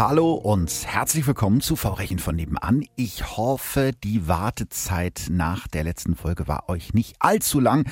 [0.00, 2.86] Hallo und herzlich willkommen zu Verbrechen von nebenan.
[2.96, 7.86] Ich hoffe, die Wartezeit nach der letzten Folge war euch nicht allzu lang,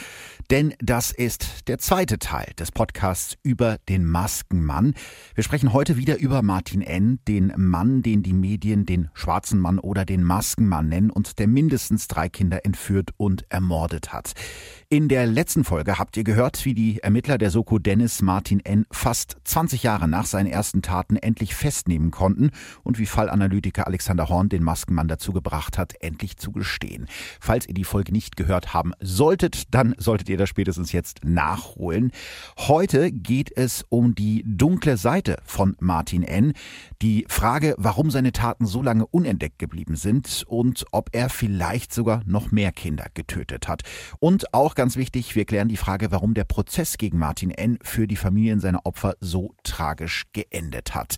[0.51, 4.95] denn das ist der zweite Teil des Podcasts über den Maskenmann.
[5.35, 9.79] Wir sprechen heute wieder über Martin N., den Mann, den die Medien den schwarzen Mann
[9.79, 14.33] oder den Maskenmann nennen und der mindestens drei Kinder entführt und ermordet hat.
[14.91, 18.87] In der letzten Folge habt ihr gehört, wie die Ermittler der Soko Dennis Martin N.
[18.91, 22.53] fast 20 Jahre nach seinen ersten Taten endlich festnehmen konnten
[22.85, 27.07] und wie Fallanalytiker Alexander Horn den Maskenmann dazu gebracht hat, endlich zu gestehen.
[27.39, 32.11] Falls ihr die Folge nicht gehört haben solltet, dann solltet ihr das spätestens jetzt nachholen.
[32.57, 36.55] Heute geht es um die dunkle Seite von Martin N.
[37.03, 42.23] Die Frage, warum seine Taten so lange unentdeckt geblieben sind und ob er vielleicht sogar
[42.25, 43.83] noch mehr Kinder getötet hat.
[44.19, 47.81] Und auch ganz wichtig, wir klären die Frage, warum der Prozess gegen Martin N.
[47.83, 51.17] für die Familien seiner Opfer so tragisch geendet hat.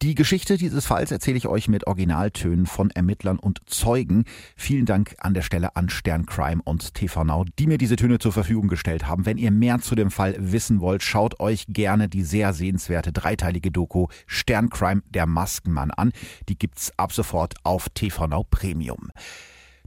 [0.00, 4.24] Die Geschichte dieses Falls erzähle ich euch mit Originaltönen von Ermittlern und Zeugen.
[4.56, 8.32] Vielen Dank an der Stelle an Sterncrime und TV Now, die mir diese Töne zur
[8.32, 9.26] Verfügung gestellt haben.
[9.26, 13.70] Wenn ihr mehr zu dem Fall wissen wollt, schaut euch gerne die sehr sehenswerte dreiteilige
[13.70, 16.12] Doku Sterncrime der Maskenmann an.
[16.48, 19.10] Die gibt's ab sofort auf TV Now Premium.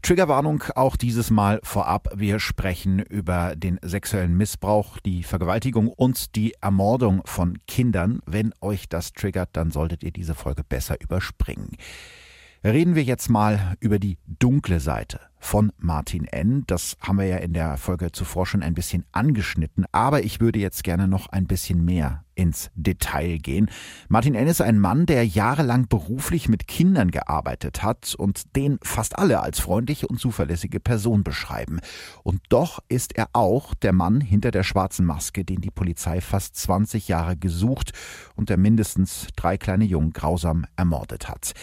[0.01, 2.09] Triggerwarnung auch dieses Mal vorab.
[2.15, 8.19] Wir sprechen über den sexuellen Missbrauch, die Vergewaltigung und die Ermordung von Kindern.
[8.25, 11.75] Wenn euch das triggert, dann solltet ihr diese Folge besser überspringen.
[12.63, 16.63] Reden wir jetzt mal über die dunkle Seite von Martin N.
[16.65, 20.57] Das haben wir ja in der Folge zuvor schon ein bisschen angeschnitten, aber ich würde
[20.57, 23.69] jetzt gerne noch ein bisschen mehr ins Detail gehen.
[24.09, 24.47] Martin N.
[24.47, 29.59] ist ein Mann, der jahrelang beruflich mit Kindern gearbeitet hat und den fast alle als
[29.59, 31.79] freundliche und zuverlässige Person beschreiben.
[32.23, 36.55] Und doch ist er auch der Mann hinter der schwarzen Maske, den die Polizei fast
[36.55, 37.91] 20 Jahre gesucht
[38.35, 41.53] und der mindestens drei kleine Jungen grausam ermordet hat.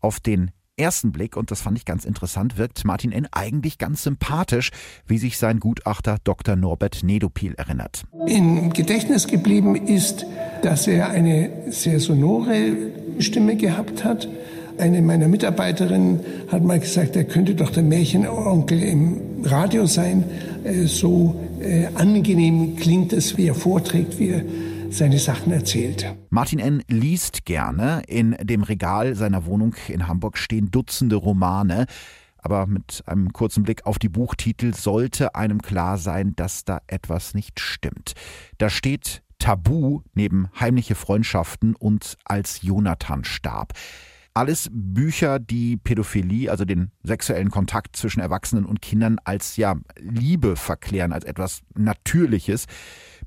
[0.00, 3.26] Auf den ersten Blick, und das fand ich ganz interessant, wirkt Martin N.
[3.32, 4.70] eigentlich ganz sympathisch,
[5.06, 6.56] wie sich sein Gutachter Dr.
[6.56, 8.04] Norbert Nedopil erinnert.
[8.26, 10.24] Im Gedächtnis geblieben ist,
[10.62, 12.72] dass er eine sehr sonore
[13.18, 14.28] Stimme gehabt hat.
[14.78, 16.20] Eine meiner Mitarbeiterinnen
[16.52, 20.24] hat mal gesagt, er könnte doch der Märchenonkel im Radio sein.
[20.62, 24.42] Äh, so äh, angenehm klingt es, wie er vorträgt, wie er
[24.90, 26.16] seine Sachen erzählt.
[26.30, 26.82] Martin N.
[26.88, 28.02] liest gerne.
[28.06, 31.86] In dem Regal seiner Wohnung in Hamburg stehen Dutzende Romane.
[32.38, 37.34] Aber mit einem kurzen Blick auf die Buchtitel sollte einem klar sein, dass da etwas
[37.34, 38.14] nicht stimmt.
[38.58, 43.72] Da steht Tabu neben heimliche Freundschaften und als Jonathan starb.
[44.34, 50.54] Alles Bücher, die Pädophilie, also den sexuellen Kontakt zwischen Erwachsenen und Kindern als ja Liebe
[50.54, 52.66] verklären, als etwas Natürliches.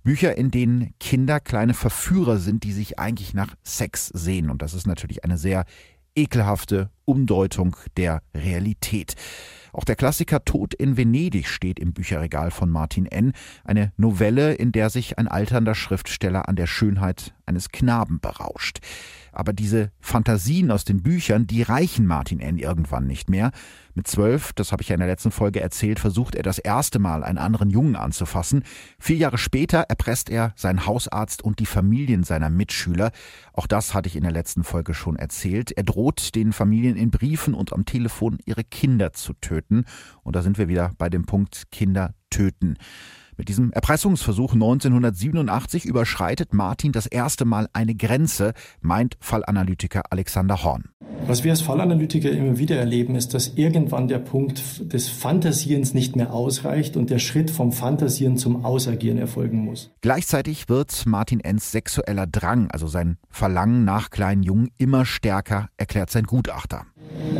[0.04, 4.50] Bücher, in denen Kinder kleine Verführer sind, die sich eigentlich nach Sex sehen.
[4.50, 5.66] Und das ist natürlich eine sehr
[6.16, 9.16] ekelhafte Umdeutung der Realität.
[9.74, 13.32] Auch der Klassiker Tod in Venedig steht im Bücherregal von Martin N.,
[13.64, 18.80] eine Novelle, in der sich ein alternder Schriftsteller an der Schönheit eines Knaben berauscht.
[19.34, 22.58] Aber diese Fantasien aus den Büchern, die reichen Martin N.
[22.58, 23.52] irgendwann nicht mehr.
[23.94, 27.00] Mit zwölf, das habe ich ja in der letzten Folge erzählt, versucht er das erste
[27.00, 28.64] Mal einen anderen Jungen anzufassen.
[29.00, 33.12] Vier Jahre später erpresst er seinen Hausarzt und die Familien seiner Mitschüler.
[33.54, 35.72] Auch das hatte ich in der letzten Folge schon erzählt.
[35.72, 39.86] Er droht den Familien in Briefen und am Telefon ihre Kinder zu töten.
[40.24, 42.78] Und da sind wir wieder bei dem Punkt Kinder töten.
[43.42, 50.90] Mit diesem Erpressungsversuch 1987 überschreitet Martin das erste Mal eine Grenze, meint Fallanalytiker Alexander Horn.
[51.26, 56.16] Was wir als Fallanalytiker immer wieder erleben, ist, dass irgendwann der Punkt des Fantasierens nicht
[56.16, 59.90] mehr ausreicht und der Schritt vom Fantasieren zum Ausagieren erfolgen muss.
[60.02, 66.12] Gleichzeitig wird Martin Enns sexueller Drang, also sein Verlangen nach kleinen Jungen, immer stärker, erklärt
[66.12, 66.86] sein Gutachter.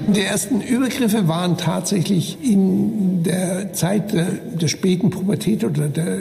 [0.08, 6.20] Die ersten Übergriffe waren tatsächlich in der Zeit der, der späten Pubertät oder der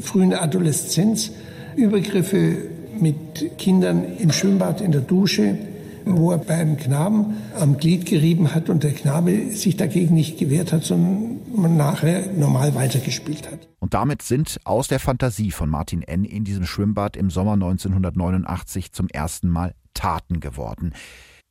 [0.00, 1.32] frühen Adoleszenz.
[1.76, 2.56] Übergriffe
[2.98, 5.58] mit Kindern im Schwimmbad, in der Dusche,
[6.04, 10.72] wo er beim Knaben am Glied gerieben hat und der Knabe sich dagegen nicht gewehrt
[10.72, 13.68] hat, sondern man nachher normal weitergespielt hat.
[13.78, 16.24] Und damit sind aus der Fantasie von Martin N.
[16.24, 20.92] in diesem Schwimmbad im Sommer 1989 zum ersten Mal Taten geworden.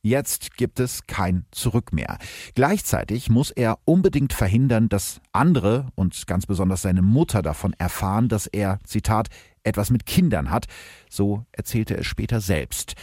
[0.04, 2.18] Jetzt gibt es kein Zurück mehr.
[2.56, 8.48] Gleichzeitig muss er unbedingt verhindern, dass andere und ganz besonders seine Mutter davon erfahren, dass
[8.48, 9.28] er, Zitat,
[9.62, 10.66] etwas mit Kindern hat.
[11.08, 12.94] So erzählte er später selbst.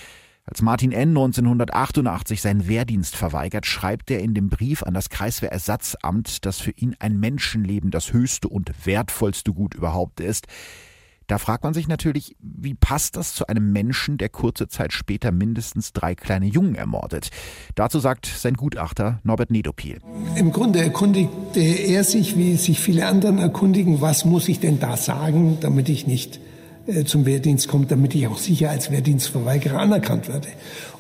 [0.44, 1.10] Als Martin N.
[1.10, 6.98] 1988 seinen Wehrdienst verweigert, schreibt er in dem Brief an das Kreiswehrersatzamt, dass für ihn
[7.00, 10.48] ein Menschenleben das höchste und wertvollste Gut überhaupt ist.
[11.30, 15.32] Da fragt man sich natürlich, wie passt das zu einem Menschen, der kurze Zeit später
[15.32, 17.30] mindestens drei kleine Jungen ermordet?
[17.76, 20.00] Dazu sagt sein Gutachter Norbert Nedopil.
[20.36, 24.98] Im Grunde erkundigte er sich, wie sich viele anderen erkundigen, was muss ich denn da
[24.98, 26.40] sagen, damit ich nicht
[26.88, 30.48] äh, zum Wehrdienst komme, damit ich auch sicher als Wehrdienstverweigerer anerkannt werde.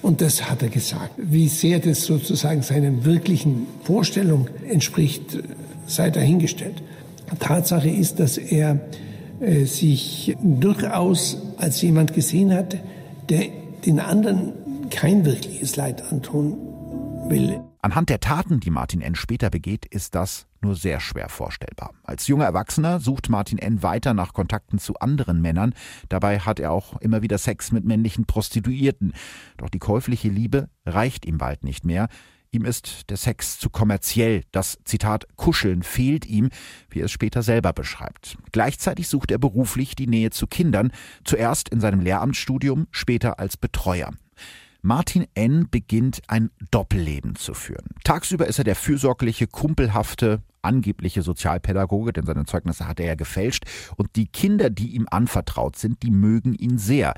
[0.03, 1.13] Und das hat er gesagt.
[1.17, 5.41] Wie sehr das sozusagen seinen wirklichen Vorstellungen entspricht, äh,
[5.87, 6.83] sei dahingestellt.
[7.39, 8.79] Tatsache ist, dass er
[9.65, 12.77] sich durchaus als jemand gesehen hat,
[13.29, 13.45] der
[13.85, 14.53] den anderen
[14.89, 16.57] kein wirkliches Leid antun
[17.29, 17.61] will.
[17.81, 19.15] Anhand der Taten, die Martin N.
[19.15, 21.93] später begeht, ist das nur sehr schwer vorstellbar.
[22.03, 23.81] Als junger Erwachsener sucht Martin N.
[23.81, 25.73] weiter nach Kontakten zu anderen Männern.
[26.09, 29.13] Dabei hat er auch immer wieder Sex mit männlichen Prostituierten.
[29.55, 32.09] Doch die käufliche Liebe reicht ihm bald nicht mehr.
[32.51, 34.41] Ihm ist der Sex zu kommerziell.
[34.51, 36.49] Das Zitat Kuscheln fehlt ihm,
[36.89, 38.37] wie er es später selber beschreibt.
[38.51, 40.91] Gleichzeitig sucht er beruflich die Nähe zu Kindern,
[41.23, 44.11] zuerst in seinem Lehramtsstudium, später als Betreuer.
[44.81, 45.67] Martin N.
[45.69, 47.89] beginnt ein Doppelleben zu führen.
[48.03, 53.65] Tagsüber ist er der fürsorgliche, kumpelhafte, angebliche Sozialpädagoge, denn seine Zeugnisse hat er ja gefälscht,
[53.97, 57.13] und die Kinder, die ihm anvertraut sind, die mögen ihn sehr.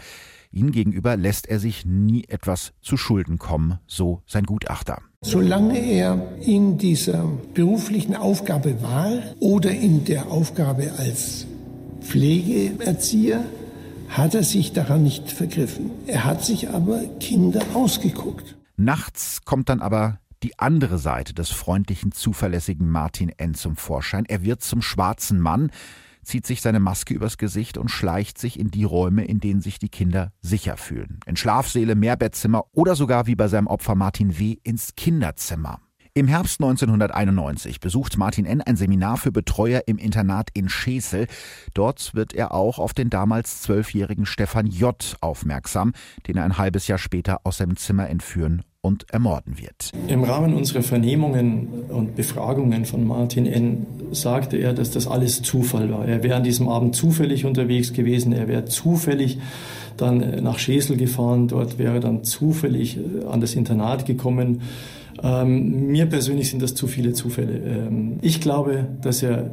[0.51, 5.01] Ihnen gegenüber lässt er sich nie etwas zu Schulden kommen, so sein Gutachter.
[5.23, 11.45] Solange er in dieser beruflichen Aufgabe war oder in der Aufgabe als
[11.99, 13.45] Pflegeerzieher,
[14.09, 15.91] hat er sich daran nicht vergriffen.
[16.07, 18.57] Er hat sich aber Kinder ausgeguckt.
[18.77, 23.53] Nachts kommt dann aber die andere Seite des freundlichen, zuverlässigen Martin N.
[23.53, 24.25] zum Vorschein.
[24.25, 25.69] Er wird zum schwarzen Mann,
[26.23, 29.79] zieht sich seine Maske übers Gesicht und schleicht sich in die Räume, in denen sich
[29.79, 31.19] die Kinder sicher fühlen.
[31.25, 34.57] In Schlafsäle, Mehrbettzimmer oder sogar wie bei seinem Opfer Martin W.
[34.63, 35.79] ins Kinderzimmer.
[36.13, 38.61] Im Herbst 1991 besucht Martin N.
[38.61, 41.27] ein Seminar für Betreuer im Internat in Schesel.
[41.73, 45.15] Dort wird er auch auf den damals zwölfjährigen Stefan J.
[45.21, 45.93] aufmerksam,
[46.27, 49.91] den er ein halbes Jahr später aus seinem Zimmer entführen und ermorden wird.
[50.07, 53.85] Im Rahmen unserer Vernehmungen und Befragungen von Martin N.
[54.11, 56.07] sagte er, dass das alles Zufall war.
[56.07, 59.37] Er wäre an diesem Abend zufällig unterwegs gewesen, er wäre zufällig
[59.97, 62.97] dann nach Schesel gefahren, dort wäre dann zufällig
[63.29, 64.61] an das Internat gekommen.
[65.21, 67.57] Ähm, mir persönlich sind das zu viele Zufälle.
[67.57, 69.51] Ähm, ich glaube, dass er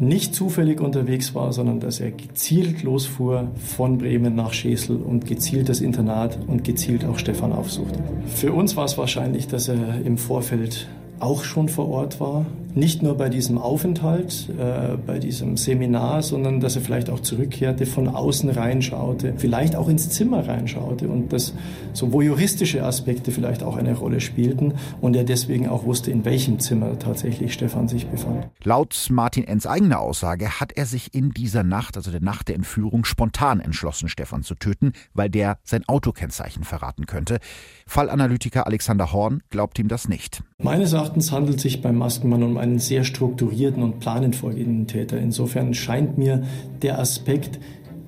[0.00, 5.68] nicht zufällig unterwegs war, sondern dass er gezielt losfuhr von Bremen nach Schesel und gezielt
[5.68, 8.02] das Internat und gezielt auch Stefan aufsuchte.
[8.26, 10.88] Für uns war es wahrscheinlich, dass er im Vorfeld
[11.18, 12.46] auch schon vor Ort war.
[12.74, 17.86] Nicht nur bei diesem Aufenthalt, äh, bei diesem Seminar, sondern dass er vielleicht auch zurückkehrte,
[17.86, 21.54] von außen reinschaute, vielleicht auch ins Zimmer reinschaute und dass
[21.92, 26.58] so voyeuristische Aspekte vielleicht auch eine Rolle spielten und er deswegen auch wusste, in welchem
[26.60, 28.48] Zimmer tatsächlich Stefan sich befand.
[28.62, 32.54] Laut Martin Enns eigener Aussage hat er sich in dieser Nacht, also der Nacht der
[32.54, 37.38] Entführung, spontan entschlossen, Stefan zu töten, weil der sein Autokennzeichen verraten könnte.
[37.86, 40.42] Fallanalytiker Alexander Horn glaubt ihm das nicht.
[40.62, 45.18] Meines Erachtens handelt sich beim Maskenmann um einen sehr strukturierten und planend vorgehenden Täter.
[45.18, 46.44] Insofern scheint mir
[46.82, 47.58] der Aspekt,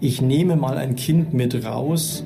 [0.01, 2.25] ich nehme mal ein Kind mit raus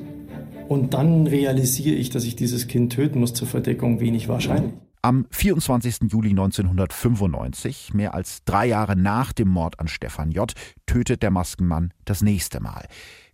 [0.67, 4.73] und dann realisiere ich, dass ich dieses Kind töten muss zur Verdeckung, wenig wahrscheinlich.
[5.03, 6.11] Am 24.
[6.11, 10.51] Juli 1995, mehr als drei Jahre nach dem Mord an Stefan J.,
[10.85, 12.87] tötet der Maskenmann das nächste Mal.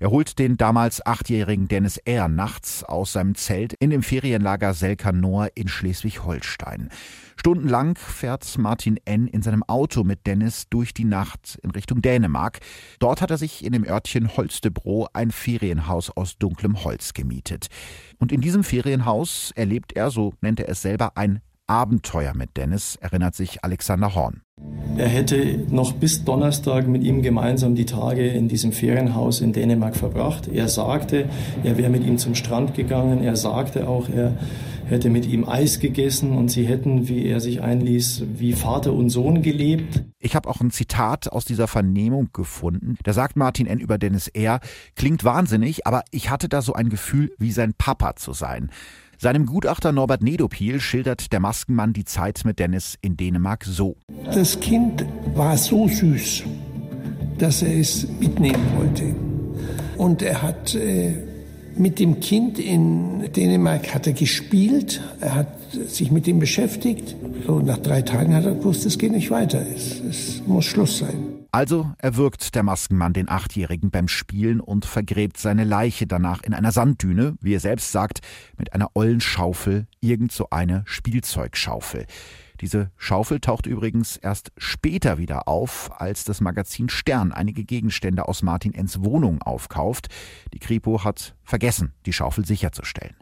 [0.04, 2.28] Er holt den damals achtjährigen Dennis R.
[2.28, 6.90] nachts aus seinem Zelt in dem Ferienlager Selkanor in Schleswig-Holstein.
[7.38, 9.28] Stundenlang fährt Martin N.
[9.28, 12.60] in seinem Auto mit Dennis durch die Nacht in Richtung Dänemark.
[13.00, 17.68] Dort hat er sich in dem Örtchen Holstebro ein Ferienhaus aus dunklem Holz gemietet.
[18.20, 21.40] Und in diesem Ferienhaus erlebt er, so nennt er es selber, ein
[21.74, 24.44] Abenteuer mit Dennis, erinnert sich Alexander Horn.
[24.96, 29.96] Er hätte noch bis Donnerstag mit ihm gemeinsam die Tage in diesem Ferienhaus in Dänemark
[29.96, 30.48] verbracht.
[30.48, 31.28] Er sagte,
[31.64, 33.24] er wäre mit ihm zum Strand gegangen.
[33.24, 34.38] Er sagte auch, er
[34.86, 39.10] hätte mit ihm Eis gegessen und sie hätten, wie er sich einließ, wie Vater und
[39.10, 40.04] Sohn gelebt.
[40.20, 42.98] Ich habe auch ein Zitat aus dieser Vernehmung gefunden.
[43.02, 43.80] Da sagt Martin N.
[43.80, 44.60] über Dennis R.
[44.96, 48.70] Klingt wahnsinnig, aber ich hatte da so ein Gefühl, wie sein Papa zu sein.
[49.24, 53.96] Seinem Gutachter Norbert Nedopil schildert der Maskenmann die Zeit mit Dennis in Dänemark so.
[54.26, 56.44] Das Kind war so süß,
[57.38, 59.16] dass er es mitnehmen wollte.
[59.96, 61.14] Und er hat äh,
[61.78, 67.16] mit dem Kind in Dänemark hat er gespielt, er hat sich mit ihm beschäftigt.
[67.48, 70.98] So nach drei Tagen hat er gewusst, es geht nicht weiter, es, es muss Schluss
[70.98, 71.33] sein.
[71.54, 76.72] Also erwürgt der Maskenmann den Achtjährigen beim Spielen und vergräbt seine Leiche danach in einer
[76.72, 78.22] Sanddüne, wie er selbst sagt,
[78.58, 82.08] mit einer ollen Schaufel, irgend so eine Spielzeugschaufel.
[82.60, 88.42] Diese Schaufel taucht übrigens erst später wieder auf, als das Magazin Stern einige Gegenstände aus
[88.42, 90.08] Martin Enns Wohnung aufkauft.
[90.56, 93.16] Die Kripo hat vergessen, die Schaufel sicherzustellen.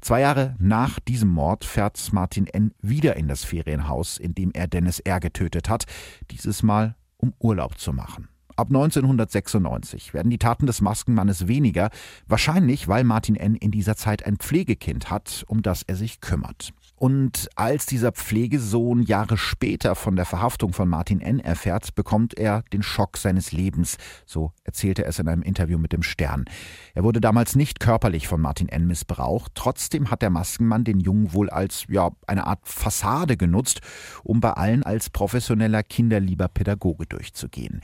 [0.00, 2.74] Zwei Jahre nach diesem Mord fährt Martin N.
[2.82, 5.20] wieder in das Ferienhaus, in dem er Dennis R.
[5.20, 5.84] getötet hat.
[6.32, 6.96] Dieses Mal
[7.26, 8.28] um Urlaub zu machen.
[8.56, 11.90] Ab 1996 werden die Taten des Maskenmannes weniger,
[12.26, 13.54] wahrscheinlich weil Martin N.
[13.54, 16.72] in dieser Zeit ein Pflegekind hat, um das er sich kümmert.
[16.98, 21.40] Und als dieser Pflegesohn Jahre später von der Verhaftung von Martin N.
[21.40, 23.98] erfährt, bekommt er den Schock seines Lebens.
[24.24, 26.46] So erzählte er es in einem Interview mit dem Stern.
[26.94, 28.86] Er wurde damals nicht körperlich von Martin N.
[28.86, 29.52] missbraucht.
[29.54, 33.80] Trotzdem hat der Maskenmann den Jungen wohl als, ja, eine Art Fassade genutzt,
[34.24, 37.82] um bei allen als professioneller, kinderlieber Pädagoge durchzugehen.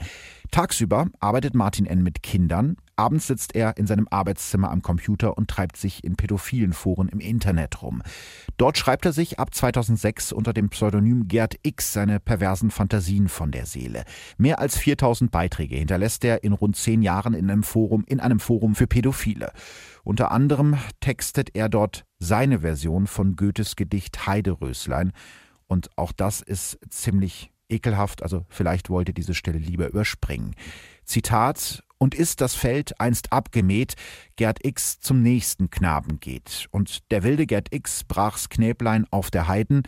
[0.53, 2.03] Tagsüber arbeitet Martin N.
[2.03, 6.73] mit Kindern, abends sitzt er in seinem Arbeitszimmer am Computer und treibt sich in pädophilen
[6.73, 8.03] Foren im Internet rum.
[8.57, 13.49] Dort schreibt er sich ab 2006 unter dem Pseudonym Gerd X seine perversen Fantasien von
[13.49, 14.03] der Seele.
[14.37, 18.39] Mehr als 4000 Beiträge hinterlässt er in rund zehn Jahren in einem Forum, in einem
[18.39, 19.53] Forum für Pädophile.
[20.03, 25.13] Unter anderem textet er dort seine Version von Goethes Gedicht Heideröslein.
[25.65, 30.55] Und auch das ist ziemlich ekelhaft, also vielleicht wollte diese Stelle lieber überspringen.
[31.03, 33.95] Zitat und ist das Feld einst abgemäht,
[34.35, 36.67] Gerd X zum nächsten Knaben geht.
[36.71, 39.83] Und der wilde Gerd X brach's Knäblein auf der Heiden,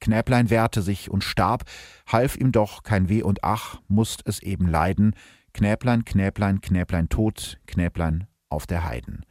[0.00, 1.64] Knäblein wehrte sich und starb,
[2.06, 5.14] half ihm doch kein Weh und Ach, musst es eben leiden,
[5.52, 9.24] Knäblein, Knäblein, Knäblein tot, Knäblein auf der Heiden.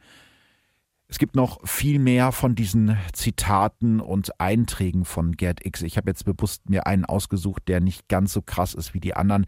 [1.10, 5.82] Es gibt noch viel mehr von diesen Zitaten und Einträgen von Gerd X.
[5.82, 9.14] Ich habe jetzt bewusst mir einen ausgesucht, der nicht ganz so krass ist wie die
[9.14, 9.46] anderen.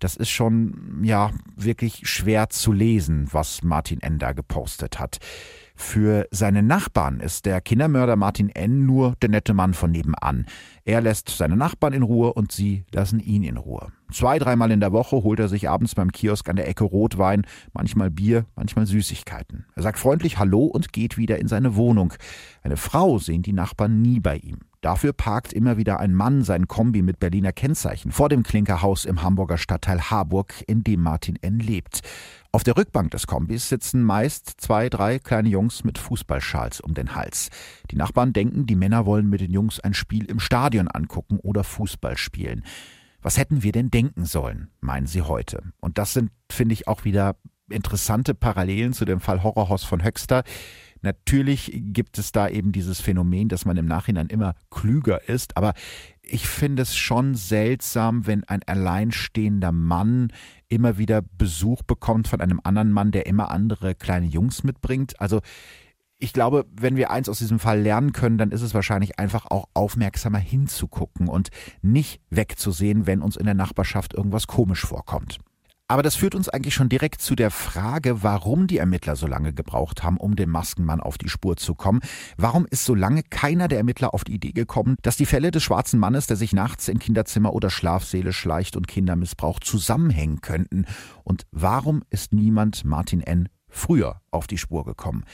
[0.00, 5.20] Das ist schon, ja, wirklich schwer zu lesen, was Martin Ender gepostet hat.
[5.76, 8.86] Für seine Nachbarn ist der Kindermörder Martin N.
[8.86, 10.46] nur der nette Mann von nebenan.
[10.84, 13.88] Er lässt seine Nachbarn in Ruhe und sie lassen ihn in Ruhe.
[14.12, 17.42] Zwei, dreimal in der Woche holt er sich abends beim Kiosk an der Ecke Rotwein,
[17.72, 19.66] manchmal Bier, manchmal Süßigkeiten.
[19.74, 22.14] Er sagt freundlich Hallo und geht wieder in seine Wohnung.
[22.62, 24.58] Eine Frau sehen die Nachbarn nie bei ihm.
[24.84, 29.22] Dafür parkt immer wieder ein Mann sein Kombi mit Berliner Kennzeichen vor dem Klinkerhaus im
[29.22, 31.58] Hamburger Stadtteil Harburg, in dem Martin N.
[31.58, 32.02] lebt.
[32.54, 37.16] Auf der Rückbank des Kombis sitzen meist zwei, drei kleine Jungs mit Fußballschals um den
[37.16, 37.48] Hals.
[37.90, 41.64] Die Nachbarn denken, die Männer wollen mit den Jungs ein Spiel im Stadion angucken oder
[41.64, 42.64] Fußball spielen.
[43.20, 45.64] Was hätten wir denn denken sollen, meinen sie heute?
[45.80, 47.34] Und das sind, finde ich, auch wieder
[47.68, 50.44] interessante Parallelen zu dem Fall Horrorhaus von Höxter.
[51.04, 55.74] Natürlich gibt es da eben dieses Phänomen, dass man im Nachhinein immer klüger ist, aber
[56.22, 60.32] ich finde es schon seltsam, wenn ein alleinstehender Mann
[60.68, 65.20] immer wieder Besuch bekommt von einem anderen Mann, der immer andere kleine Jungs mitbringt.
[65.20, 65.42] Also
[66.18, 69.44] ich glaube, wenn wir eins aus diesem Fall lernen können, dann ist es wahrscheinlich einfach
[69.50, 71.50] auch aufmerksamer hinzugucken und
[71.82, 75.38] nicht wegzusehen, wenn uns in der Nachbarschaft irgendwas komisch vorkommt.
[75.86, 79.52] Aber das führt uns eigentlich schon direkt zu der Frage, warum die Ermittler so lange
[79.52, 82.00] gebraucht haben, um dem Maskenmann auf die Spur zu kommen.
[82.38, 85.62] Warum ist so lange keiner der Ermittler auf die Idee gekommen, dass die Fälle des
[85.62, 90.86] schwarzen Mannes, der sich nachts in Kinderzimmer oder Schlafsäle schleicht und Kinder missbraucht, zusammenhängen könnten?
[91.22, 93.50] Und warum ist niemand Martin N.
[93.68, 95.24] früher auf die Spur gekommen?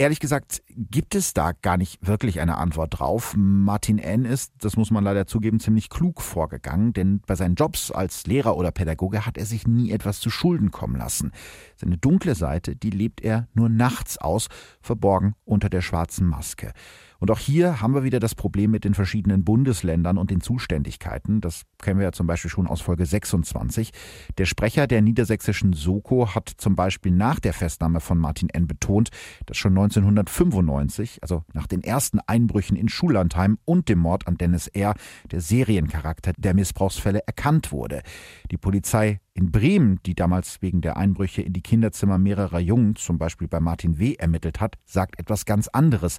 [0.00, 3.34] Ehrlich gesagt gibt es da gar nicht wirklich eine Antwort drauf.
[3.36, 4.24] Martin N.
[4.24, 8.56] ist, das muss man leider zugeben, ziemlich klug vorgegangen, denn bei seinen Jobs als Lehrer
[8.56, 11.32] oder Pädagoge hat er sich nie etwas zu Schulden kommen lassen.
[11.74, 14.46] Seine dunkle Seite, die lebt er nur nachts aus,
[14.80, 16.72] verborgen unter der schwarzen Maske.
[17.20, 21.40] Und auch hier haben wir wieder das Problem mit den verschiedenen Bundesländern und den Zuständigkeiten.
[21.40, 23.90] Das kennen wir ja zum Beispiel schon aus Folge 26.
[24.38, 28.68] Der Sprecher der niedersächsischen Soko hat zum Beispiel nach der Festnahme von Martin N.
[28.68, 29.10] betont,
[29.46, 34.68] dass schon 1995, also nach den ersten Einbrüchen in Schullandheim und dem Mord an Dennis
[34.68, 34.94] R.,
[35.30, 38.02] der Seriencharakter der Missbrauchsfälle erkannt wurde.
[38.50, 43.18] Die Polizei in Bremen, die damals wegen der Einbrüche in die Kinderzimmer mehrerer Jungen, zum
[43.18, 46.18] Beispiel bei Martin W., ermittelt hat, sagt etwas ganz anderes.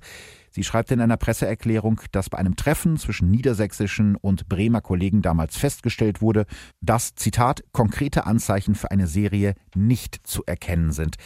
[0.51, 5.57] Sie schreibt in einer Presseerklärung, dass bei einem Treffen zwischen niedersächsischen und Bremer Kollegen damals
[5.57, 6.45] festgestellt wurde,
[6.79, 11.17] dass, Zitat, konkrete Anzeichen für eine Serie nicht zu erkennen sind.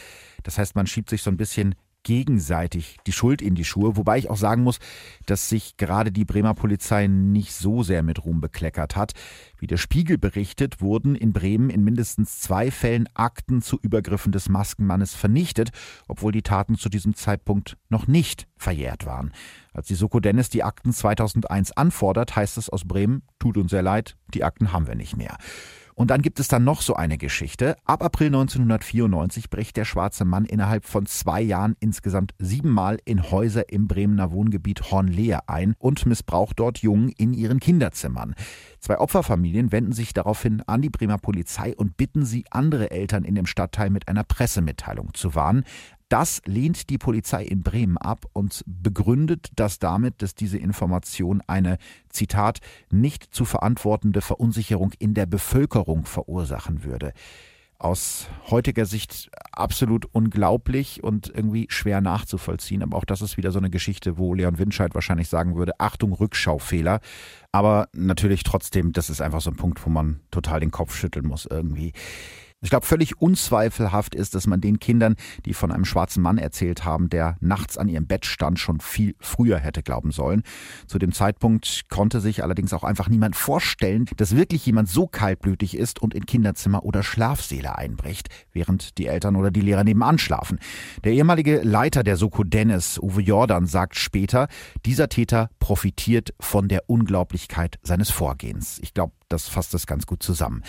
[0.42, 4.18] Das heißt, man schiebt sich so ein bisschen gegenseitig die Schuld in die Schuhe, wobei
[4.18, 4.78] ich auch sagen muss,
[5.26, 9.12] dass sich gerade die Bremer Polizei nicht so sehr mit Ruhm bekleckert hat.
[9.58, 14.48] Wie der Spiegel berichtet, wurden in Bremen in mindestens zwei Fällen Akten zu Übergriffen des
[14.48, 15.70] Maskenmannes vernichtet,
[16.06, 19.32] obwohl die Taten zu diesem Zeitpunkt noch nicht verjährt waren.
[19.72, 23.82] Als die Soko Dennis die Akten 2001 anfordert, heißt es aus Bremen, tut uns sehr
[23.82, 25.36] leid, die Akten haben wir nicht mehr.
[25.94, 27.76] Und dann gibt es dann noch so eine Geschichte.
[27.84, 33.70] Ab April 1994 bricht der schwarze Mann innerhalb von zwei Jahren insgesamt siebenmal in Häuser
[33.70, 38.34] im Bremener Wohngebiet Hornlehe ein und missbraucht dort Jungen in ihren Kinderzimmern.
[38.80, 43.34] Zwei Opferfamilien wenden sich daraufhin an die Bremer Polizei und bitten sie, andere Eltern in
[43.34, 45.64] dem Stadtteil mit einer Pressemitteilung zu warnen.
[46.08, 51.78] Das lehnt die Polizei in Bremen ab und begründet das damit, dass diese Information eine,
[52.10, 57.12] Zitat, nicht zu verantwortende Verunsicherung in der Bevölkerung verursachen würde.
[57.78, 62.82] Aus heutiger Sicht absolut unglaublich und irgendwie schwer nachzuvollziehen.
[62.82, 66.12] Aber auch das ist wieder so eine Geschichte, wo Leon Winscheid wahrscheinlich sagen würde, Achtung,
[66.12, 67.00] Rückschaufehler.
[67.50, 71.26] Aber natürlich trotzdem, das ist einfach so ein Punkt, wo man total den Kopf schütteln
[71.26, 71.92] muss irgendwie.
[72.64, 76.86] Ich glaube, völlig unzweifelhaft ist, dass man den Kindern, die von einem schwarzen Mann erzählt
[76.86, 80.42] haben, der nachts an ihrem Bett stand, schon viel früher hätte glauben sollen.
[80.86, 85.76] Zu dem Zeitpunkt konnte sich allerdings auch einfach niemand vorstellen, dass wirklich jemand so kaltblütig
[85.76, 90.58] ist und in Kinderzimmer oder Schlafsäle einbricht, während die Eltern oder die Lehrer nebenan schlafen.
[91.04, 94.48] Der ehemalige Leiter der Soko Dennis, Uwe Jordan, sagt später,
[94.86, 98.78] dieser Täter profitiert von der Unglaublichkeit seines Vorgehens.
[98.80, 100.62] Ich glaube, das fasst das ganz gut zusammen.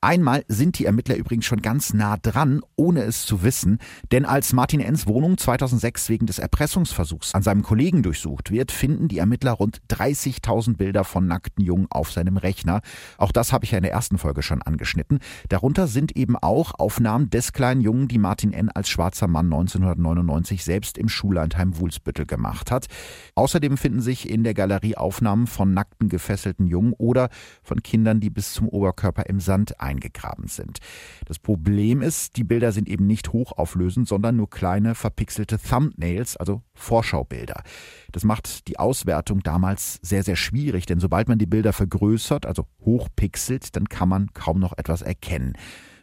[0.00, 3.78] Einmal sind die Ermittler übrigens schon ganz nah dran, ohne es zu wissen,
[4.10, 9.08] denn als Martin Enns Wohnung 2006 wegen des Erpressungsversuchs an seinem Kollegen durchsucht wird, finden
[9.08, 12.80] die Ermittler rund 30.000 Bilder von nackten Jungen auf seinem Rechner.
[13.18, 15.20] Auch das habe ich ja in der ersten Folge schon angeschnitten.
[15.48, 18.68] Darunter sind eben auch Aufnahmen des kleinen Jungen, die Martin N.
[18.68, 22.86] als schwarzer Mann 1999 selbst im Schullandheim Wulsbüttel gemacht hat.
[23.36, 27.28] Außerdem finden sich in der Galerie Aufnahmen von nackten gefesselten Jungen oder
[27.62, 30.78] von Kindern, Kindern, die bis zum Oberkörper im Sand eingegraben sind.
[31.26, 36.62] Das Problem ist, die Bilder sind eben nicht hochauflösend, sondern nur kleine verpixelte Thumbnails, also
[36.74, 37.62] Vorschaubilder.
[38.10, 42.66] Das macht die Auswertung damals sehr, sehr schwierig, denn sobald man die Bilder vergrößert, also
[42.80, 45.52] hochpixelt, dann kann man kaum noch etwas erkennen.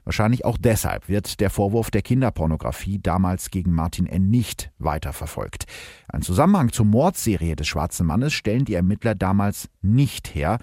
[0.04, 4.30] Wahrscheinlich auch deshalb wird der Vorwurf der Kinderpornografie damals gegen Martin N.
[4.30, 5.66] nicht weiterverfolgt.
[6.08, 10.60] Ein Zusammenhang zur Mordserie des Schwarzen Mannes stellen die Ermittler damals nicht her.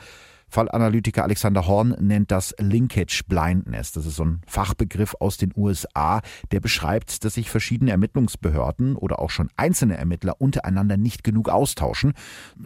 [0.53, 3.93] Fallanalytiker Alexander Horn nennt das Linkage Blindness.
[3.93, 9.19] Das ist so ein Fachbegriff aus den USA, der beschreibt, dass sich verschiedene Ermittlungsbehörden oder
[9.21, 12.13] auch schon einzelne Ermittler untereinander nicht genug austauschen.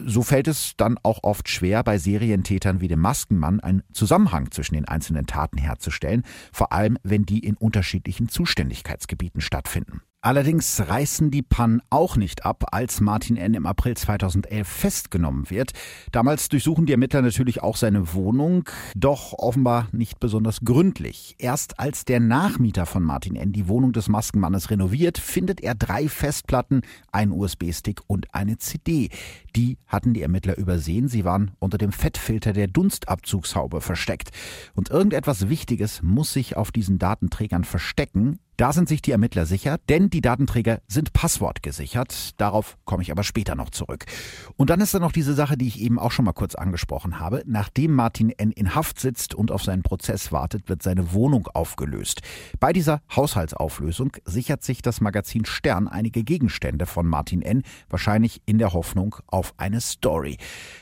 [0.05, 4.75] So fällt es dann auch oft schwer, bei Serientätern wie dem Maskenmann einen Zusammenhang zwischen
[4.75, 10.01] den einzelnen Taten herzustellen, vor allem wenn die in unterschiedlichen Zuständigkeitsgebieten stattfinden.
[10.21, 13.53] Allerdings reißen die Pannen auch nicht ab, als Martin N.
[13.53, 15.73] im April 2011 festgenommen wird.
[16.11, 21.35] Damals durchsuchen die Ermittler natürlich auch seine Wohnung, doch offenbar nicht besonders gründlich.
[21.37, 23.53] Erst als der Nachmieter von Martin N.
[23.53, 29.09] die Wohnung des Maskenmannes renoviert, findet er drei Festplatten, einen USB-Stick und eine CD.
[29.55, 31.07] Die hatten die Ermittler übersehen.
[31.07, 34.31] Sie waren unter dem Fettfilter der Dunstabzugshaube versteckt.
[34.73, 38.39] Und irgendetwas Wichtiges muss sich auf diesen Datenträgern verstecken.
[38.57, 42.41] Da sind sich die Ermittler sicher, denn die Datenträger sind passwortgesichert.
[42.41, 44.05] Darauf komme ich aber später noch zurück.
[44.55, 47.19] Und dann ist da noch diese Sache, die ich eben auch schon mal kurz angesprochen
[47.19, 47.43] habe.
[47.45, 48.49] Nachdem Martin N.
[48.49, 52.21] in Haft sitzt und auf seinen Prozess wartet, wird seine Wohnung aufgelöst.
[52.59, 58.57] Bei dieser Haushaltsauflösung sichert sich das Magazin Stern einige Gegenstände von Martin N., wahrscheinlich in
[58.57, 60.37] der Hoffnung auf eine Story.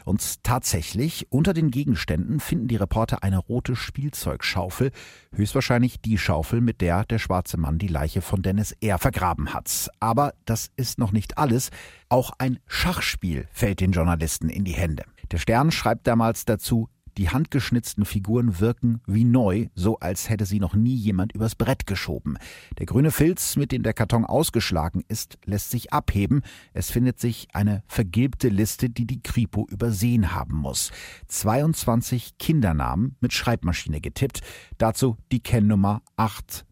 [0.05, 4.91] Und tatsächlich, unter den Gegenständen finden die Reporter eine rote Spielzeugschaufel,
[5.33, 8.99] höchstwahrscheinlich die Schaufel, mit der der schwarze Mann die Leiche von Dennis R.
[8.99, 9.89] vergraben hat.
[9.99, 11.71] Aber das ist noch nicht alles.
[12.10, 15.04] Auch ein Schachspiel fällt den Journalisten in die Hände.
[15.32, 20.60] Der Stern schreibt damals dazu, die handgeschnitzten Figuren wirken wie neu, so als hätte sie
[20.60, 22.38] noch nie jemand übers Brett geschoben.
[22.78, 26.43] Der grüne Filz, mit dem der Karton ausgeschlagen ist, lässt sich abheben.
[26.73, 30.91] Es findet sich eine vergilbte Liste, die die Kripo übersehen haben muss.
[31.30, 34.41] 22 Kindernamen mit Schreibmaschine getippt.
[34.78, 36.65] Dazu die Kennnummer 80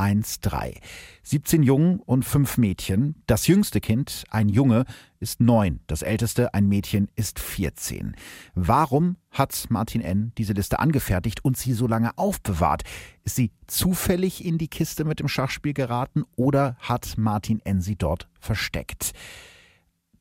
[0.00, 0.80] 1,3.
[1.22, 3.22] 17 Jungen und 5 Mädchen.
[3.26, 4.86] Das jüngste Kind, ein Junge,
[5.18, 5.80] ist 9.
[5.86, 8.16] Das älteste, ein Mädchen, ist 14.
[8.54, 10.32] Warum hat Martin N.
[10.38, 12.82] diese Liste angefertigt und sie so lange aufbewahrt?
[13.24, 17.82] Ist sie zufällig in die Kiste mit dem Schachspiel geraten oder hat Martin N.
[17.82, 19.12] sie dort versteckt?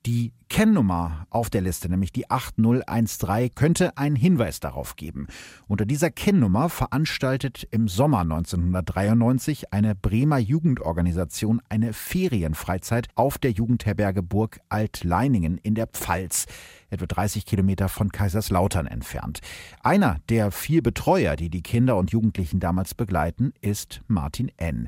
[0.06, 5.28] Die Kennnummer auf der Liste, nämlich die 8013, könnte einen Hinweis darauf geben.
[5.68, 14.24] Unter dieser Kennnummer veranstaltet im Sommer 1993 eine Bremer Jugendorganisation eine Ferienfreizeit auf der Jugendherberge
[14.24, 16.46] Burg Altleiningen in der Pfalz,
[16.90, 19.42] etwa 30 Kilometer von Kaiserslautern entfernt.
[19.84, 24.88] Einer der vier Betreuer, die die Kinder und Jugendlichen damals begleiten, ist Martin N.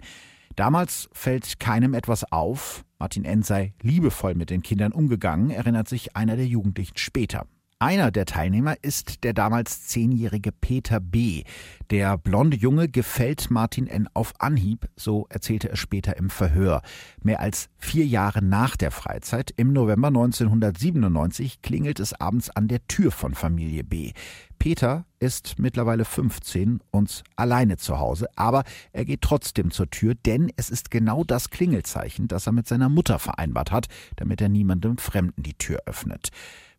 [0.55, 2.83] Damals fällt keinem etwas auf.
[2.99, 3.43] Martin N.
[3.43, 7.47] sei liebevoll mit den Kindern umgegangen, erinnert sich einer der Jugendlichen später.
[7.81, 11.45] Einer der Teilnehmer ist der damals zehnjährige Peter B.
[11.89, 14.07] Der blonde Junge gefällt Martin N.
[14.13, 16.83] auf Anhieb, so erzählte er später im Verhör.
[17.23, 22.85] Mehr als vier Jahre nach der Freizeit, im November 1997, klingelt es abends an der
[22.85, 24.11] Tür von Familie B.
[24.59, 28.63] Peter ist mittlerweile 15 und alleine zu Hause, aber
[28.93, 32.89] er geht trotzdem zur Tür, denn es ist genau das Klingelzeichen, das er mit seiner
[32.89, 36.29] Mutter vereinbart hat, damit er niemandem Fremden die Tür öffnet.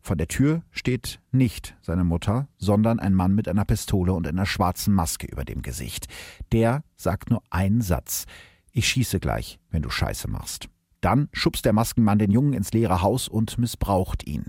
[0.05, 4.45] Vor der Tür steht nicht seine Mutter, sondern ein Mann mit einer Pistole und einer
[4.45, 6.07] schwarzen Maske über dem Gesicht.
[6.51, 8.25] Der sagt nur einen Satz.
[8.73, 10.67] Ich schieße gleich, wenn du Scheiße machst.
[10.99, 14.47] Dann schubst der Maskenmann den Jungen ins leere Haus und missbraucht ihn.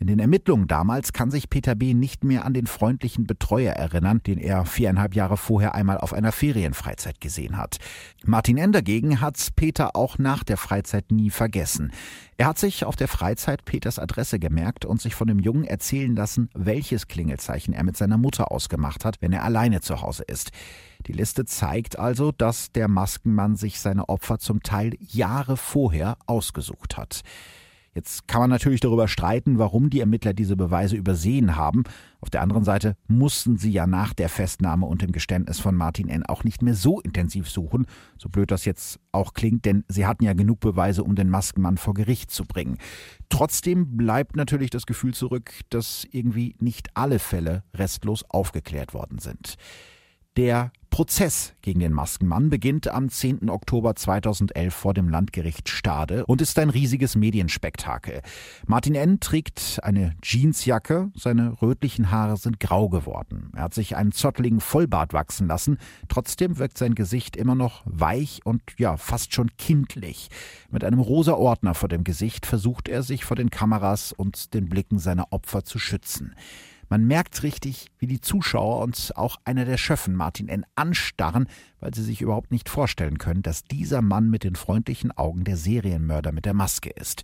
[0.00, 1.92] In den Ermittlungen damals kann sich Peter B.
[1.92, 6.32] nicht mehr an den freundlichen Betreuer erinnern, den er viereinhalb Jahre vorher einmal auf einer
[6.32, 7.76] Ferienfreizeit gesehen hat.
[8.24, 8.72] Martin N.
[8.72, 11.92] dagegen hat Peter auch nach der Freizeit nie vergessen.
[12.38, 16.16] Er hat sich auf der Freizeit Peters Adresse gemerkt und sich von dem Jungen erzählen
[16.16, 20.50] lassen, welches Klingelzeichen er mit seiner Mutter ausgemacht hat, wenn er alleine zu Hause ist.
[21.08, 26.96] Die Liste zeigt also, dass der Maskenmann sich seine Opfer zum Teil Jahre vorher ausgesucht
[26.96, 27.20] hat.
[27.92, 31.82] Jetzt kann man natürlich darüber streiten, warum die Ermittler diese Beweise übersehen haben.
[32.20, 36.08] Auf der anderen Seite mussten sie ja nach der Festnahme und dem Geständnis von Martin
[36.08, 36.24] N.
[36.24, 40.24] auch nicht mehr so intensiv suchen, so blöd das jetzt auch klingt, denn sie hatten
[40.24, 42.78] ja genug Beweise, um den Maskenmann vor Gericht zu bringen.
[43.28, 49.56] Trotzdem bleibt natürlich das Gefühl zurück, dass irgendwie nicht alle Fälle restlos aufgeklärt worden sind.
[50.36, 53.50] Der Prozess gegen den Maskenmann beginnt am 10.
[53.50, 58.22] Oktober 2011 vor dem Landgericht Stade und ist ein riesiges Medienspektakel.
[58.64, 59.18] Martin N.
[59.18, 63.50] trägt eine Jeansjacke, seine rötlichen Haare sind grau geworden.
[63.56, 68.40] Er hat sich einen zottligen Vollbart wachsen lassen, trotzdem wirkt sein Gesicht immer noch weich
[68.44, 70.28] und ja, fast schon kindlich.
[70.70, 74.68] Mit einem rosa Ordner vor dem Gesicht versucht er sich vor den Kameras und den
[74.68, 76.36] Blicken seiner Opfer zu schützen.
[76.90, 81.46] Man merkt richtig, wie die Zuschauer und auch einer der Schöffen, Martin N., anstarren,
[81.78, 85.56] weil sie sich überhaupt nicht vorstellen können, dass dieser Mann mit den freundlichen Augen der
[85.56, 87.22] Serienmörder mit der Maske ist.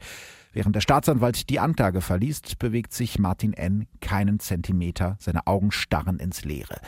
[0.53, 3.89] Während der Staatsanwalt die Anklage verliest, bewegt sich Martin N.
[4.01, 6.81] keinen Zentimeter, seine Augen starren ins Leere.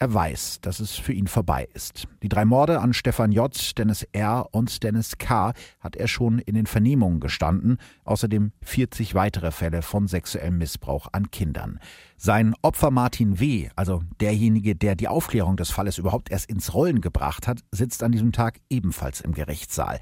[0.00, 2.08] Er weiß, dass es für ihn vorbei ist.
[2.22, 4.48] Die drei Morde an Stefan J., Dennis R.
[4.50, 5.54] und Dennis K.
[5.80, 11.30] hat er schon in den Vernehmungen gestanden, außerdem 40 weitere Fälle von sexuellem Missbrauch an
[11.30, 11.78] Kindern.
[12.16, 17.00] Sein Opfer Martin W., also derjenige, der die Aufklärung des Falles überhaupt erst ins Rollen
[17.00, 19.98] gebracht hat, sitzt an diesem Tag ebenfalls im Gerichtssaal.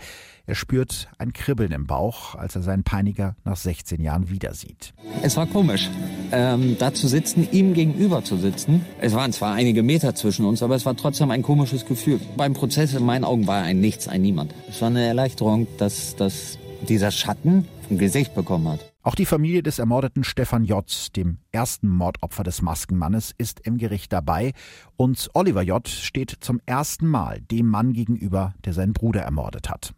[0.46, 4.92] Er spürt ein Kribbeln im Bauch, als er seinen Peiniger nach 16 Jahren wieder sieht.
[5.22, 5.88] Es war komisch,
[6.32, 8.84] ähm, da zu sitzen, ihm gegenüber zu sitzen.
[9.00, 12.20] Es waren zwar einige Meter zwischen uns, aber es war trotzdem ein komisches Gefühl.
[12.36, 14.54] Beim Prozess in meinen Augen war er ein Nichts, ein Niemand.
[14.68, 18.91] Es war eine Erleichterung, dass, dass dieser Schatten vom Gesicht bekommen hat.
[19.04, 20.84] Auch die Familie des ermordeten Stefan J.,
[21.16, 24.52] dem ersten Mordopfer des Maskenmannes, ist im Gericht dabei
[24.96, 25.86] und Oliver J.
[25.88, 29.92] steht zum ersten Mal dem Mann gegenüber, der seinen Bruder ermordet hat.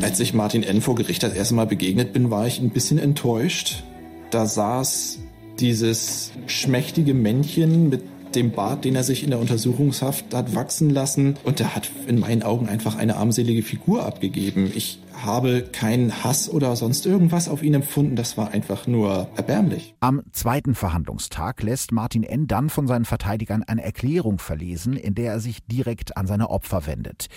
[0.00, 0.80] Als ich Martin N.
[0.80, 3.84] vor Gericht das erste Mal begegnet bin, war ich ein bisschen enttäuscht.
[4.30, 5.18] Da saß
[5.60, 8.04] dieses schmächtige Männchen mit
[8.36, 11.36] dem Bart, den er sich in der Untersuchungshaft hat wachsen lassen.
[11.42, 14.70] Und er hat in meinen Augen einfach eine armselige Figur abgegeben.
[14.74, 18.16] Ich habe keinen Hass oder sonst irgendwas auf ihn empfunden.
[18.16, 19.94] Das war einfach nur erbärmlich.
[20.00, 22.46] Am zweiten Verhandlungstag lässt Martin N.
[22.46, 26.86] dann von seinen Verteidigern eine Erklärung verlesen, in der er sich direkt an seine Opfer
[26.86, 27.28] wendet.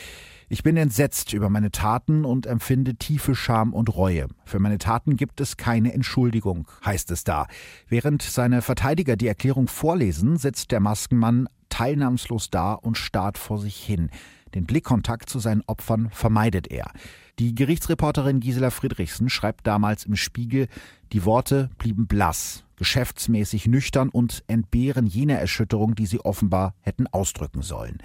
[0.52, 4.26] Ich bin entsetzt über meine Taten und empfinde tiefe Scham und Reue.
[4.46, 7.46] Für meine Taten gibt es keine Entschuldigung, heißt es da.
[7.88, 13.76] Während seine Verteidiger die Erklärung vorlesen, sitzt der Maskenmann teilnahmslos da und starrt vor sich
[13.76, 14.10] hin.
[14.56, 16.94] Den Blickkontakt zu seinen Opfern vermeidet er.
[17.38, 20.68] Die Gerichtsreporterin Gisela Friedrichsen schreibt damals im Spiegel,
[21.14, 27.62] die Worte blieben blass, geschäftsmäßig nüchtern und entbehren jener Erschütterung, die sie offenbar hätten ausdrücken
[27.62, 28.00] sollen.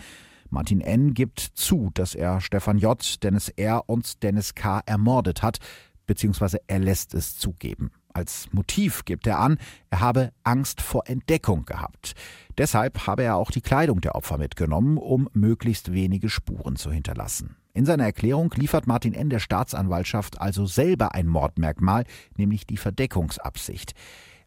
[0.54, 1.14] Martin N.
[1.14, 3.82] gibt zu, dass er Stefan J., Dennis R.
[3.88, 4.80] und Dennis K.
[4.86, 5.58] ermordet hat,
[6.06, 7.90] beziehungsweise er lässt es zugeben.
[8.12, 9.58] Als Motiv gibt er an,
[9.90, 12.14] er habe Angst vor Entdeckung gehabt.
[12.56, 17.56] Deshalb habe er auch die Kleidung der Opfer mitgenommen, um möglichst wenige Spuren zu hinterlassen.
[17.72, 19.30] In seiner Erklärung liefert Martin N.
[19.30, 22.04] der Staatsanwaltschaft also selber ein Mordmerkmal,
[22.36, 23.94] nämlich die Verdeckungsabsicht.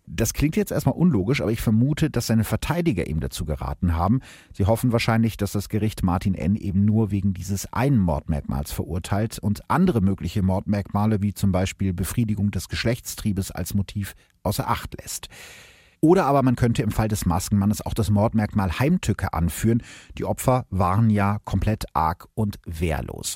[0.09, 4.21] Das klingt jetzt erstmal unlogisch, aber ich vermute, dass seine Verteidiger ihm dazu geraten haben.
[4.53, 6.55] Sie hoffen wahrscheinlich, dass das Gericht Martin N.
[6.55, 12.51] eben nur wegen dieses einen Mordmerkmals verurteilt und andere mögliche Mordmerkmale wie zum Beispiel Befriedigung
[12.51, 15.27] des Geschlechtstriebes als Motiv außer Acht lässt.
[15.99, 19.83] Oder aber man könnte im Fall des Maskenmannes auch das Mordmerkmal Heimtücke anführen.
[20.17, 23.35] Die Opfer waren ja komplett arg und wehrlos.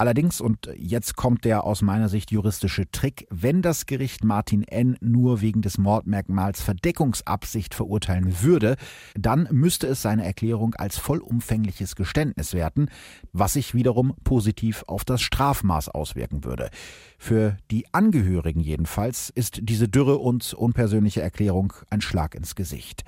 [0.00, 4.96] Allerdings, und jetzt kommt der aus meiner Sicht juristische Trick, wenn das Gericht Martin N.
[5.02, 8.76] nur wegen des Mordmerkmals Verdeckungsabsicht verurteilen würde,
[9.14, 12.88] dann müsste es seine Erklärung als vollumfängliches Geständnis werten,
[13.34, 16.70] was sich wiederum positiv auf das Strafmaß auswirken würde.
[17.18, 23.04] Für die Angehörigen jedenfalls ist diese dürre und unpersönliche Erklärung ein Schlag ins Gesicht.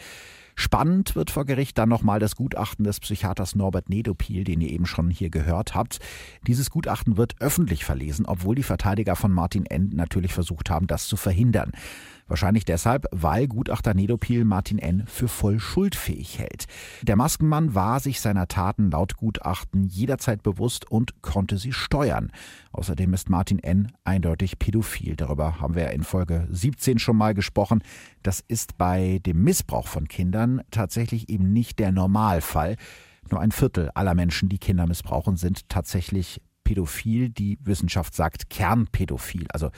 [0.55, 4.87] Spannend wird vor Gericht dann nochmal das Gutachten des Psychiaters Norbert Nedopil, den ihr eben
[4.87, 5.99] schon hier gehört habt.
[6.47, 11.07] Dieses Gutachten wird öffentlich verlesen, obwohl die Verteidiger von Martin End natürlich versucht haben, das
[11.07, 11.73] zu verhindern.
[12.33, 15.05] Wahrscheinlich deshalb, weil Gutachter Nedopil Martin N.
[15.07, 16.64] für voll schuldfähig hält.
[17.03, 22.33] Der Maskenmann war sich seiner Taten laut Gutachten jederzeit bewusst und konnte sie steuern.
[22.73, 23.92] Außerdem ist Martin N.
[24.05, 25.14] eindeutig pädophil.
[25.14, 27.83] Darüber haben wir in Folge 17 schon mal gesprochen.
[28.23, 32.77] Das ist bei dem Missbrauch von Kindern tatsächlich eben nicht der Normalfall.
[33.31, 37.29] Nur ein Viertel aller Menschen, die Kinder missbrauchen, sind tatsächlich pädophil.
[37.29, 39.45] Die Wissenschaft sagt kernpädophil.
[39.53, 39.68] Also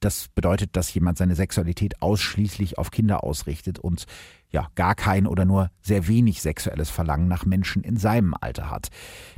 [0.00, 4.06] das bedeutet, dass jemand seine Sexualität ausschließlich auf Kinder ausrichtet und
[4.50, 8.88] ja, gar kein oder nur sehr wenig sexuelles Verlangen nach Menschen in seinem Alter hat.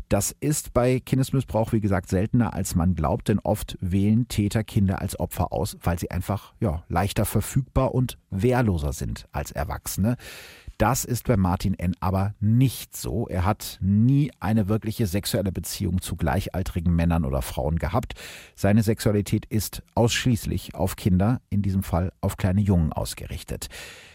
[0.09, 5.01] Das ist bei Kindesmissbrauch, wie gesagt, seltener als man glaubt, denn oft wählen Täter Kinder
[5.01, 10.17] als Opfer aus, weil sie einfach ja, leichter verfügbar und wehrloser sind als Erwachsene.
[10.81, 11.95] Das ist bei Martin N.
[12.01, 13.29] aber nicht so.
[13.29, 18.15] Er hat nie eine wirkliche sexuelle Beziehung zu gleichaltrigen Männern oder Frauen gehabt.
[18.55, 23.69] Seine Sexualität ist ausschließlich auf Kinder, in diesem Fall auf kleine Jungen ausgerichtet.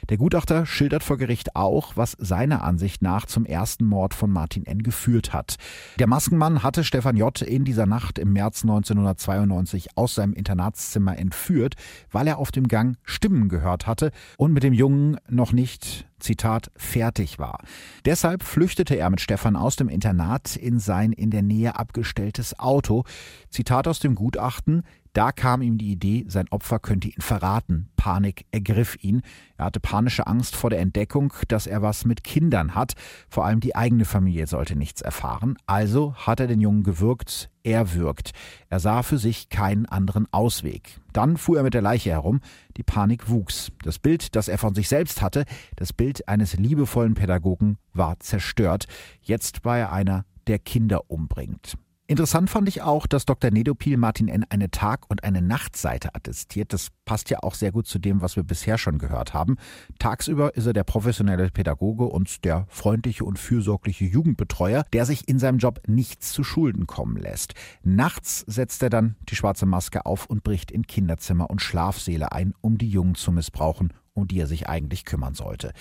[0.09, 4.65] Der Gutachter schildert vor Gericht auch, was seiner Ansicht nach zum ersten Mord von Martin
[4.65, 4.83] N.
[4.83, 5.55] geführt hat.
[5.97, 7.41] Der Maskenmann hatte Stefan J.
[7.41, 11.75] in dieser Nacht im März 1992 aus seinem Internatszimmer entführt,
[12.11, 16.71] weil er auf dem Gang Stimmen gehört hatte und mit dem Jungen noch nicht Zitat,
[16.75, 17.59] fertig war.
[18.05, 23.03] Deshalb flüchtete er mit Stefan aus dem Internat in sein in der Nähe abgestelltes Auto.
[23.49, 24.83] Zitat aus dem Gutachten,
[25.15, 27.88] da kam ihm die Idee, sein Opfer könnte ihn verraten.
[27.95, 29.21] Panik ergriff ihn.
[29.56, 32.95] Er hatte panische Angst vor der Entdeckung, dass er was mit Kindern hat.
[33.30, 35.58] Vor allem die eigene Familie sollte nichts erfahren.
[35.67, 37.49] Also hat er den Jungen gewürgt.
[37.63, 38.32] Er wirkt.
[38.67, 40.99] Er sah für sich keinen anderen Ausweg.
[41.13, 42.41] Dann fuhr er mit der Leiche herum.
[42.75, 43.71] Die Panik wuchs.
[43.84, 45.45] Das Bild, das er von sich selbst hatte,
[45.78, 48.88] das Bild eines liebevollen Pädagogen, war zerstört.
[49.21, 51.78] Jetzt war er einer, der Kinder umbringt.
[52.07, 53.49] Interessant fand ich auch, dass Dr.
[53.49, 54.45] Nedopil Martin N.
[54.49, 56.71] eine Tag- und eine Nachtseite attestiert.
[56.71, 59.57] Das passt ja auch sehr gut zu dem, was wir bisher schon gehört haben.
[59.97, 65.39] Tagsüber ist er der professionelle Pädagoge und der freundliche und fürsorgliche Jugendbetreuer, der sich in
[65.39, 67.55] seinem Job nichts zu Schulden kommen lässt.
[67.81, 72.53] Nachts setzt er dann die schwarze Maske auf und bricht in Kinderzimmer und Schlafsäle ein,
[72.61, 75.73] um die Jungen zu missbrauchen, um die er sich eigentlich kümmern sollte.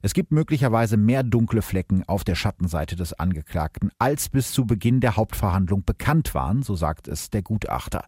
[0.00, 5.00] Es gibt möglicherweise mehr dunkle Flecken auf der Schattenseite des Angeklagten, als bis zu Beginn
[5.00, 8.04] der Hauptverhandlung bekannt waren, so sagt es der Gutachter.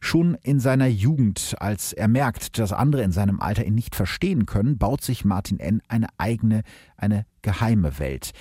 [0.00, 4.46] Schon in seiner Jugend, als er merkt, dass andere in seinem Alter ihn nicht verstehen
[4.46, 5.82] können, baut sich Martin N.
[5.86, 6.62] eine eigene,
[6.96, 8.32] eine geheime Welt.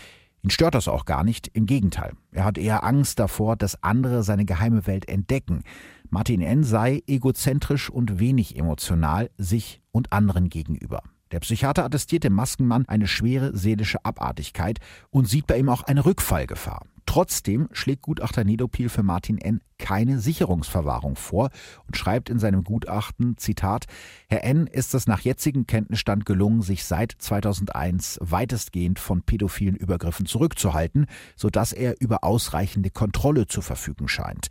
[0.41, 2.13] Ihn stört das auch gar nicht, im Gegenteil.
[2.31, 5.63] Er hat eher Angst davor, dass andere seine geheime Welt entdecken.
[6.09, 6.63] Martin N.
[6.63, 11.01] sei egozentrisch und wenig emotional sich und anderen gegenüber.
[11.31, 16.05] Der Psychiater attestiert dem Maskenmann eine schwere seelische Abartigkeit und sieht bei ihm auch eine
[16.05, 16.85] Rückfallgefahr.
[17.05, 19.61] Trotzdem schlägt Gutachter Nedopil für Martin N.
[19.77, 21.49] keine Sicherungsverwahrung vor
[21.85, 23.85] und schreibt in seinem Gutachten, Zitat,
[24.29, 24.67] Herr N.
[24.67, 31.73] ist es nach jetzigem Kenntnisstand gelungen, sich seit 2001 weitestgehend von pädophilen Übergriffen zurückzuhalten, sodass
[31.73, 34.47] er über ausreichende Kontrolle zu verfügen scheint.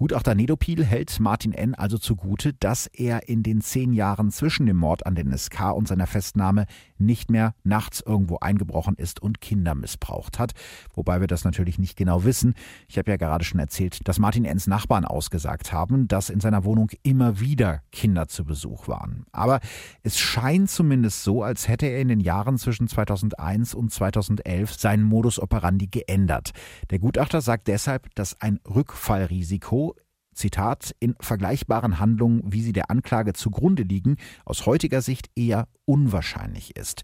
[0.00, 1.74] Gutachter Nedopil hält Martin N.
[1.74, 5.88] also zugute, dass er in den zehn Jahren zwischen dem Mord an den SK und
[5.88, 6.64] seiner Festnahme
[6.96, 10.52] nicht mehr nachts irgendwo eingebrochen ist und Kinder missbraucht hat.
[10.94, 12.54] Wobei wir das natürlich nicht genau wissen.
[12.88, 16.64] Ich habe ja gerade schon erzählt, dass Martin N.s Nachbarn ausgesagt haben, dass in seiner
[16.64, 19.26] Wohnung immer wieder Kinder zu Besuch waren.
[19.32, 19.60] Aber
[20.02, 25.04] es scheint zumindest so, als hätte er in den Jahren zwischen 2001 und 2011 seinen
[25.04, 26.52] Modus operandi geändert.
[26.88, 29.89] Der Gutachter sagt deshalb, dass ein Rückfallrisiko
[30.34, 36.76] Zitat, in vergleichbaren Handlungen, wie sie der Anklage zugrunde liegen, aus heutiger Sicht eher unwahrscheinlich
[36.76, 37.02] ist.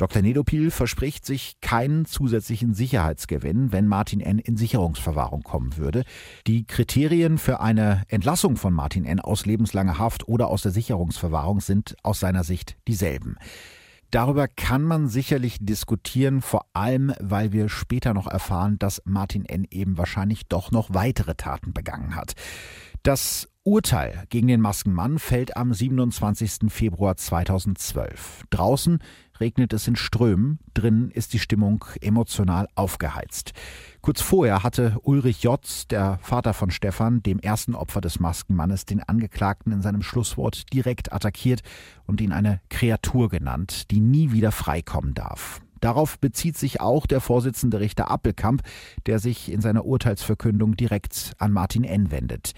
[0.00, 0.22] Dr.
[0.22, 4.38] Nedopil verspricht sich keinen zusätzlichen Sicherheitsgewinn, wenn Martin N.
[4.38, 6.04] in Sicherungsverwahrung kommen würde.
[6.46, 9.20] Die Kriterien für eine Entlassung von Martin N.
[9.20, 13.36] aus lebenslanger Haft oder aus der Sicherungsverwahrung sind aus seiner Sicht dieselben.
[14.10, 19.66] Darüber kann man sicherlich diskutieren, vor allem weil wir später noch erfahren, dass Martin N.
[19.70, 22.34] eben wahrscheinlich doch noch weitere Taten begangen hat.
[23.02, 26.72] Das Urteil gegen den Maskenmann fällt am 27.
[26.72, 28.44] Februar 2012.
[28.48, 29.00] Draußen
[29.38, 33.52] regnet es in Strömen, drinnen ist die Stimmung emotional aufgeheizt.
[34.00, 39.02] Kurz vorher hatte Ulrich Jotz, der Vater von Stefan, dem ersten Opfer des Maskenmannes, den
[39.02, 41.60] Angeklagten in seinem Schlusswort direkt attackiert
[42.06, 45.60] und ihn eine Kreatur genannt, die nie wieder freikommen darf.
[45.80, 48.62] Darauf bezieht sich auch der Vorsitzende Richter Appelkamp,
[49.06, 52.10] der sich in seiner Urteilsverkündung direkt an Martin N.
[52.10, 52.52] wendet.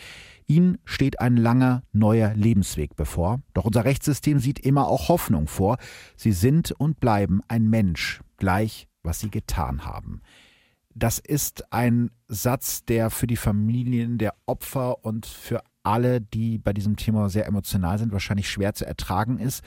[0.53, 3.41] Ihnen steht ein langer, neuer Lebensweg bevor.
[3.55, 5.79] Doch unser Rechtssystem sieht immer auch Hoffnung vor.
[6.15, 10.21] Sie sind und bleiben ein Mensch, gleich was sie getan haben.
[10.95, 16.75] Das ist ein Satz, der für die Familien der Opfer und für alle, die bei
[16.75, 19.65] diesem Thema sehr emotional sind, wahrscheinlich schwer zu ertragen ist.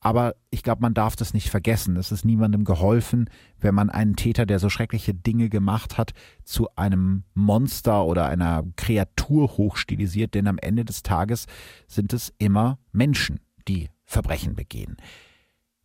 [0.00, 1.96] Aber ich glaube, man darf das nicht vergessen.
[1.96, 6.12] Es ist niemandem geholfen, wenn man einen Täter, der so schreckliche Dinge gemacht hat,
[6.44, 10.34] zu einem Monster oder einer Kreatur hochstilisiert.
[10.34, 11.46] Denn am Ende des Tages
[11.88, 14.96] sind es immer Menschen, die Verbrechen begehen.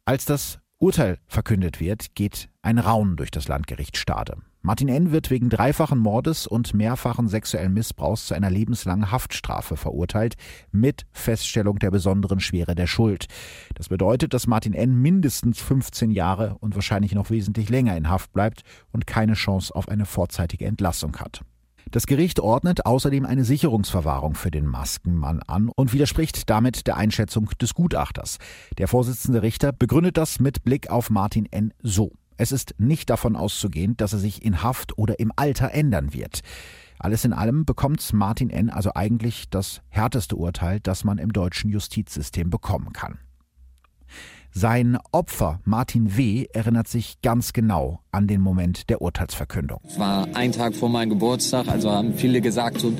[0.06, 4.36] Als das Urteil verkündet wird, geht ein Raunen durch das Landgericht Stade.
[4.62, 5.14] Martin N.
[5.14, 10.36] wird wegen dreifachen Mordes und mehrfachen sexuellen Missbrauchs zu einer lebenslangen Haftstrafe verurteilt,
[10.74, 13.28] mit Feststellung der besonderen Schwere der Schuld.
[13.76, 15.02] Das bedeutet, dass Martin N.
[15.02, 19.88] mindestens 15 Jahre und wahrscheinlich noch wesentlich länger in Haft bleibt und keine Chance auf
[19.88, 21.46] eine vorzeitige Entlassung hat.
[21.94, 27.52] Das Gericht ordnet außerdem eine Sicherungsverwahrung für den Maskenmann an und widerspricht damit der Einschätzung
[27.62, 28.40] des Gutachters.
[28.80, 31.72] Der Vorsitzende Richter begründet das mit Blick auf Martin N.
[31.84, 32.12] so.
[32.36, 36.40] Es ist nicht davon auszugehen, dass er sich in Haft oder im Alter ändern wird.
[36.98, 38.72] Alles in allem bekommt Martin N.
[38.72, 43.20] also eigentlich das härteste Urteil, das man im deutschen Justizsystem bekommen kann.
[44.56, 46.46] Sein Opfer Martin W.
[46.54, 49.80] erinnert sich ganz genau an den Moment der Urteilsverkündung.
[49.84, 52.98] Es war ein Tag vor meinem Geburtstag, also haben viele gesagt, so ein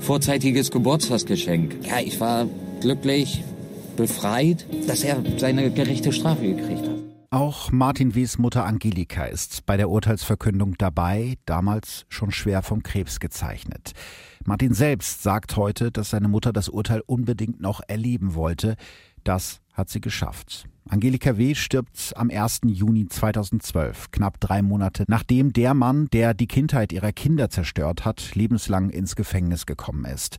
[0.00, 1.86] vorzeitiges Geburtstagsgeschenk.
[1.86, 2.46] Ja, ich war
[2.80, 3.44] glücklich,
[3.98, 6.96] befreit, dass er seine gerechte Strafe gekriegt hat.
[7.30, 13.20] Auch Martin W.s Mutter Angelika ist bei der Urteilsverkündung dabei, damals schon schwer vom Krebs
[13.20, 13.92] gezeichnet.
[14.46, 18.76] Martin selbst sagt heute, dass seine Mutter das Urteil unbedingt noch erleben wollte.
[19.24, 20.66] Das hat sie geschafft.
[20.88, 21.56] Angelika W.
[21.56, 22.60] stirbt am 1.
[22.66, 28.36] Juni 2012, knapp drei Monate nachdem der Mann, der die Kindheit ihrer Kinder zerstört hat,
[28.36, 30.38] lebenslang ins Gefängnis gekommen ist.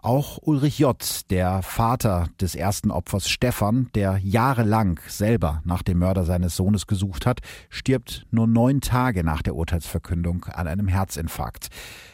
[0.00, 0.96] Auch Ulrich J.,
[1.30, 7.26] der Vater des ersten Opfers Stefan, der jahrelang selber nach dem Mörder seines Sohnes gesucht
[7.26, 11.68] hat, stirbt nur neun Tage nach der Urteilsverkündung an einem Herzinfarkt.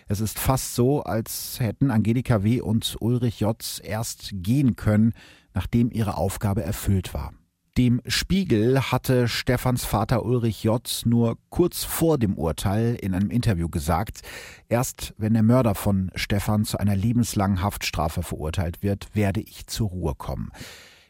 [0.09, 2.61] Es ist fast so, als hätten Angelika W.
[2.61, 3.57] und Ulrich J.
[3.85, 5.13] erst gehen können,
[5.55, 7.33] nachdem ihre Aufgabe erfüllt war.
[7.79, 11.03] Dem Spiegel hatte Stefans Vater Ulrich J.
[11.07, 14.21] nur kurz vor dem Urteil in einem Interview gesagt,
[14.69, 19.89] erst wenn der Mörder von Stefan zu einer lebenslangen Haftstrafe verurteilt wird, werde ich zur
[19.89, 20.51] Ruhe kommen.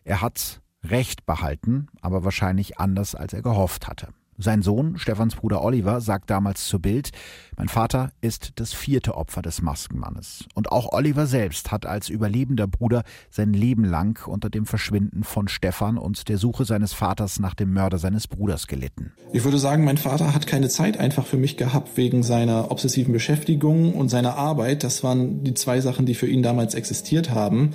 [0.05, 4.15] Er hat Recht behalten, aber wahrscheinlich anders, als er gehofft hatte.
[4.39, 7.11] Sein Sohn, Stefans Bruder Oliver, sagt damals zu Bild,
[7.57, 10.47] mein Vater ist das vierte Opfer des Maskenmannes.
[10.55, 15.49] Und auch Oliver selbst hat als überlebender Bruder sein Leben lang unter dem Verschwinden von
[15.49, 19.13] Stefan und der Suche seines Vaters nach dem Mörder seines Bruders gelitten.
[19.33, 23.13] Ich würde sagen, mein Vater hat keine Zeit einfach für mich gehabt wegen seiner obsessiven
[23.13, 24.83] Beschäftigung und seiner Arbeit.
[24.83, 27.75] Das waren die zwei Sachen, die für ihn damals existiert haben.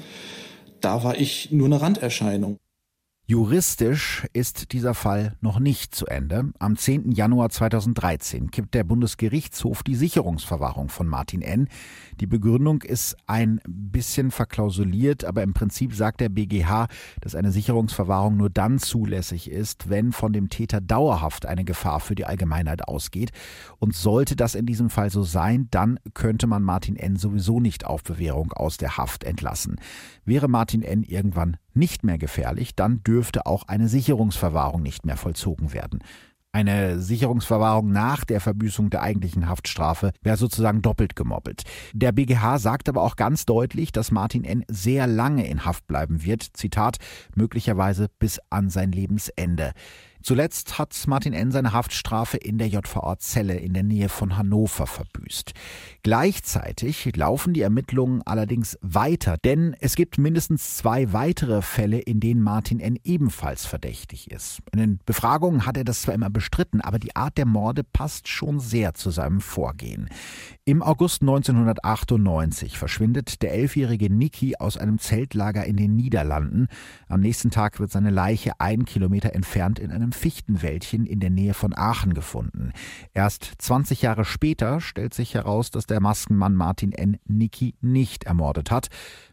[0.82, 2.58] Da war ich nur eine Randerscheinung.
[3.30, 6.54] Juristisch ist dieser Fall noch nicht zu Ende.
[6.60, 7.12] Am 10.
[7.12, 11.68] Januar 2013 kippt der Bundesgerichtshof die Sicherungsverwahrung von Martin N.
[12.22, 16.88] Die Begründung ist ein bisschen verklausuliert, aber im Prinzip sagt der BGH,
[17.20, 22.16] dass eine Sicherungsverwahrung nur dann zulässig ist, wenn von dem Täter dauerhaft eine Gefahr für
[22.16, 23.32] die Allgemeinheit ausgeht.
[23.78, 27.18] Und sollte das in diesem Fall so sein, dann könnte man Martin N.
[27.18, 29.82] sowieso nicht auf Bewährung aus der Haft entlassen.
[30.24, 31.04] Wäre Martin N.
[31.04, 36.00] irgendwann nicht mehr gefährlich, dann dürfte auch eine Sicherungsverwahrung nicht mehr vollzogen werden.
[36.58, 41.64] Eine Sicherungsverwahrung nach der Verbüßung der eigentlichen Haftstrafe wäre sozusagen doppelt gemoppelt.
[41.94, 44.66] Der BGH sagt aber auch ganz deutlich, dass Martin N.
[44.68, 46.44] sehr lange in Haft bleiben wird.
[46.54, 46.98] Zitat,
[47.36, 49.74] möglicherweise bis an sein Lebensende.
[50.28, 51.52] Zuletzt hat Martin N.
[51.52, 55.54] seine Haftstrafe in der JVA-Zelle in der Nähe von Hannover verbüßt.
[56.04, 62.42] Gleichzeitig laufen die Ermittlungen allerdings weiter, denn es gibt mindestens zwei weitere Fälle, in denen
[62.42, 63.00] Martin N.
[63.06, 64.60] ebenfalls verdächtig ist.
[64.74, 68.28] In den Befragungen hat er das zwar immer bestritten, aber die Art der Morde passt
[68.28, 70.10] schon sehr zu seinem Vorgehen.
[70.66, 76.68] Im August 1998 verschwindet der elfjährige Niki aus einem Zeltlager in den Niederlanden.
[77.08, 81.54] Am nächsten Tag wird seine Leiche ein Kilometer entfernt in einem Fichtenwäldchen in der Nähe
[81.54, 82.74] von Aachen gefunden.
[83.14, 87.18] Erst 20 Jahre später stellt sich heraus, dass der Maskenmann Martin N.
[87.26, 88.90] Niki nicht ermordet hat.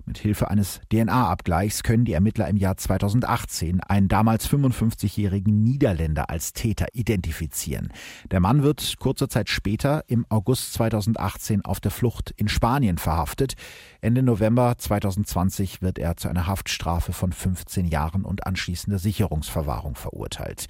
[0.06, 6.52] Mit Hilfe eines DNA-Abgleichs können die Ermittler im Jahr 2018 einen damals 55-jährigen Niederländer als
[6.52, 7.90] Täter identifizieren.
[8.30, 13.54] Der Mann wird kurze Zeit später im August 2018 auf der Flucht in Spanien verhaftet.
[14.02, 20.66] Ende November 2020 wird er zu einer Haftstrafe von 15 Jahren und anschließender Sicherungsverwahrung verurteilt.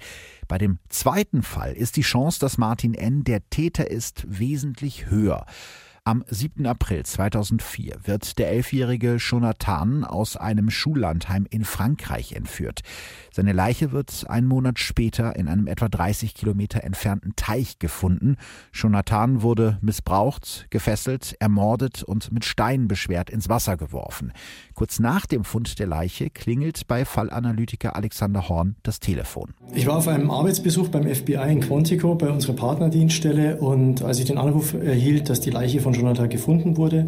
[0.47, 3.25] Bei dem zweiten Fall ist die Chance, dass Martin N.
[3.25, 5.45] der Täter ist, wesentlich höher.
[6.07, 6.67] Am 7.
[6.67, 12.81] April 2004 wird der elfjährige Jonathan aus einem Schullandheim in Frankreich entführt.
[13.31, 18.37] Seine Leiche wird einen Monat später in einem etwa 30 Kilometer entfernten Teich gefunden.
[18.71, 24.31] Jonathan wurde missbraucht, gefesselt, ermordet und mit Steinen beschwert ins Wasser geworfen.
[24.75, 29.55] Kurz nach dem Fund der Leiche klingelt bei Fallanalytiker Alexander Horn das Telefon.
[29.73, 34.25] Ich war auf einem Arbeitsbesuch beim FBI in Quantico bei unserer Partnerdienststelle und als ich
[34.25, 37.07] den Anruf erhielt, dass die Leiche von Jonathan gefunden wurde.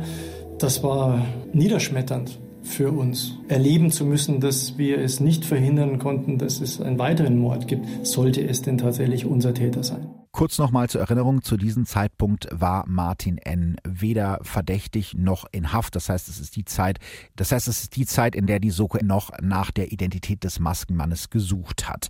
[0.60, 3.36] Das war niederschmetternd für uns.
[3.48, 8.06] Erleben zu müssen, dass wir es nicht verhindern konnten, dass es einen weiteren Mord gibt,
[8.06, 10.10] sollte es denn tatsächlich unser Täter sein.
[10.32, 13.78] Kurz nochmal zur Erinnerung, zu diesem Zeitpunkt war Martin N.
[13.84, 15.96] weder verdächtig noch in Haft.
[15.96, 17.00] Das heißt, es ist die Zeit,
[17.36, 20.60] das heißt, es ist die Zeit, in der die Soko noch nach der Identität des
[20.60, 22.10] Maskenmannes gesucht hat.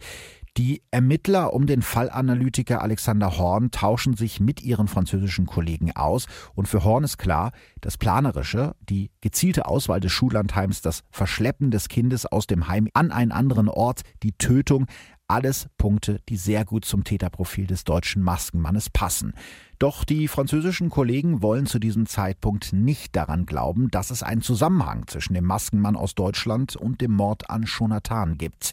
[0.57, 6.67] Die Ermittler um den Fallanalytiker Alexander Horn tauschen sich mit ihren französischen Kollegen aus und
[6.67, 12.25] für Horn ist klar, das Planerische, die gezielte Auswahl des Schullandheims, das Verschleppen des Kindes
[12.25, 14.87] aus dem Heim an einen anderen Ort, die Tötung,
[15.27, 19.33] alles Punkte, die sehr gut zum Täterprofil des deutschen Maskenmannes passen.
[19.79, 25.05] Doch die französischen Kollegen wollen zu diesem Zeitpunkt nicht daran glauben, dass es einen Zusammenhang
[25.07, 28.71] zwischen dem Maskenmann aus Deutschland und dem Mord an Jonathan gibt.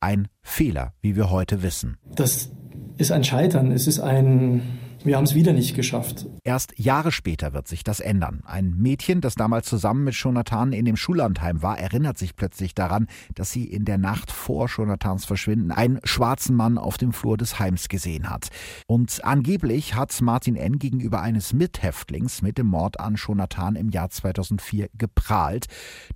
[0.00, 1.98] Ein Fehler, wie wir heute wissen.
[2.14, 2.50] Das
[2.96, 3.70] ist ein Scheitern.
[3.70, 4.62] Es ist ein
[5.06, 6.26] wir haben es wieder nicht geschafft.
[6.42, 8.42] Erst Jahre später wird sich das ändern.
[8.44, 13.06] Ein Mädchen, das damals zusammen mit Jonathan in dem Schullandheim war, erinnert sich plötzlich daran,
[13.34, 17.58] dass sie in der Nacht vor Jonathans Verschwinden einen schwarzen Mann auf dem Flur des
[17.60, 18.48] Heims gesehen hat.
[18.86, 20.78] Und angeblich hat Martin N.
[20.78, 25.66] gegenüber eines Mithäftlings mit dem Mord an Jonathan im Jahr 2004 geprahlt.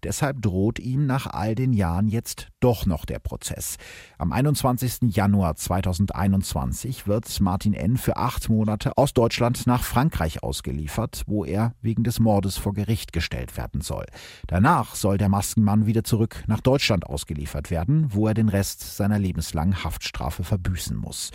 [0.03, 3.77] Deshalb droht ihm nach all den Jahren jetzt doch noch der Prozess.
[4.19, 5.15] Am 21.
[5.15, 7.97] Januar 2021 wird Martin N.
[7.97, 12.73] für acht Monate Monate aus Deutschland nach Frankreich ausgeliefert, wo er wegen des Mordes vor
[12.73, 14.07] Gericht gestellt werden soll.
[14.47, 19.19] Danach soll der Maskenmann wieder zurück nach Deutschland ausgeliefert werden, wo er den Rest seiner
[19.19, 21.31] lebenslangen Haftstrafe verbüßen muss.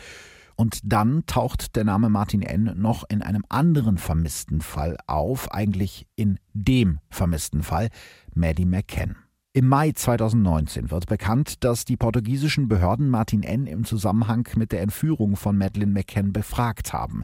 [0.55, 2.73] Und dann taucht der Name Martin N.
[2.77, 7.89] noch in einem anderen vermissten Fall auf, eigentlich in dem vermissten Fall,
[8.33, 9.24] Maddie McCann.
[9.55, 13.67] Im Mai 2019 wird bekannt, dass die portugiesischen Behörden Martin N.
[13.67, 17.23] im Zusammenhang mit der Entführung von Madeleine McCann befragt haben.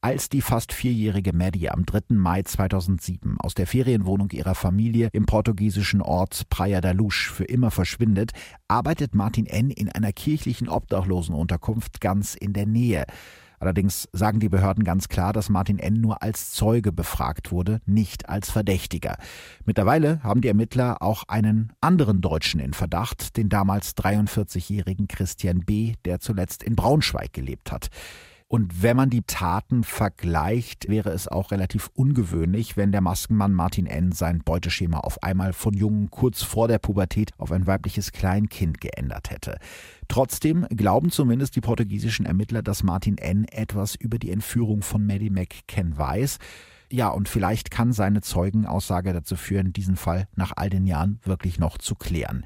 [0.00, 2.14] Als die fast vierjährige Maddie am 3.
[2.14, 7.72] Mai 2007 aus der Ferienwohnung ihrer Familie im portugiesischen Ort Praia da Luz für immer
[7.72, 8.30] verschwindet,
[8.68, 9.70] arbeitet Martin N.
[9.70, 13.04] in einer kirchlichen Obdachlosenunterkunft ganz in der Nähe.
[13.58, 16.00] Allerdings sagen die Behörden ganz klar, dass Martin N.
[16.00, 19.16] nur als Zeuge befragt wurde, nicht als Verdächtiger.
[19.64, 25.94] Mittlerweile haben die Ermittler auch einen anderen Deutschen in Verdacht, den damals 43-jährigen Christian B.,
[26.04, 27.90] der zuletzt in Braunschweig gelebt hat.
[28.54, 33.86] Und wenn man die Taten vergleicht, wäre es auch relativ ungewöhnlich, wenn der Maskenmann Martin
[33.86, 34.12] N.
[34.12, 39.30] sein Beuteschema auf einmal von Jungen kurz vor der Pubertät auf ein weibliches Kleinkind geändert
[39.30, 39.58] hätte.
[40.06, 43.44] Trotzdem glauben zumindest die portugiesischen Ermittler, dass Martin N.
[43.46, 46.38] etwas über die Entführung von Maddie McCann weiß.
[46.92, 51.58] Ja, und vielleicht kann seine Zeugenaussage dazu führen, diesen Fall nach all den Jahren wirklich
[51.58, 52.44] noch zu klären.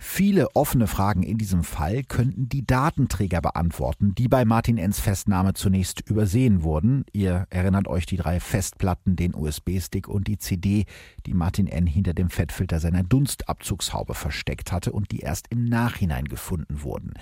[0.00, 5.54] Viele offene Fragen in diesem Fall könnten die Datenträger beantworten, die bei Martin Enns Festnahme
[5.54, 7.04] zunächst übersehen wurden.
[7.12, 10.84] Ihr erinnert euch die drei Festplatten, den USB-Stick und die CD,
[11.26, 11.88] die Martin N.
[11.88, 17.14] hinter dem Fettfilter seiner Dunstabzugshaube versteckt hatte und die erst im Nachhinein gefunden wurden.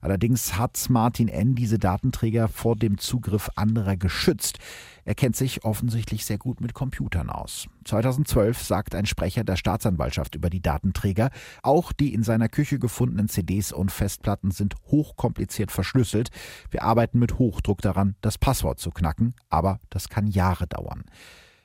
[0.00, 1.54] Allerdings hat Martin N.
[1.54, 4.58] diese Datenträger vor dem Zugriff anderer geschützt.
[5.04, 7.68] Er kennt sich offensichtlich sehr gut mit Computern aus.
[7.84, 11.30] 2012 sagt ein Sprecher der Staatsanwaltschaft über die Datenträger,
[11.62, 16.30] auch die in seiner Küche gefundenen CDs und Festplatten sind hochkompliziert verschlüsselt.
[16.70, 21.04] Wir arbeiten mit Hochdruck daran, das Passwort zu knacken, aber das kann Jahre dauern.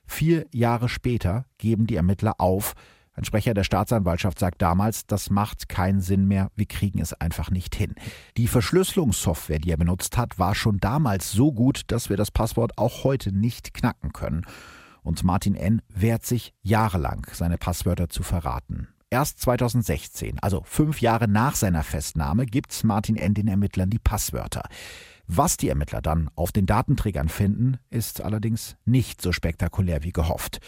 [0.08, 2.76] Vier Jahre später geben die Ermittler auf,
[3.16, 7.50] ein Sprecher der Staatsanwaltschaft sagt damals, das macht keinen Sinn mehr, wir kriegen es einfach
[7.50, 7.96] nicht hin.
[8.36, 12.78] Die Verschlüsselungssoftware, die er benutzt hat, war schon damals so gut, dass wir das Passwort
[12.78, 14.46] auch heute nicht knacken können.
[15.02, 15.82] Und Martin N.
[15.88, 18.90] wehrt sich jahrelang, seine Passwörter zu verraten.
[19.10, 23.34] Erst 2016, also fünf Jahre nach seiner Festnahme, gibt Martin N.
[23.34, 24.64] den Ermittlern die Passwörter.
[25.28, 30.60] Was die Ermittler dann auf den Datenträgern finden, ist allerdings nicht so spektakulär wie gehofft.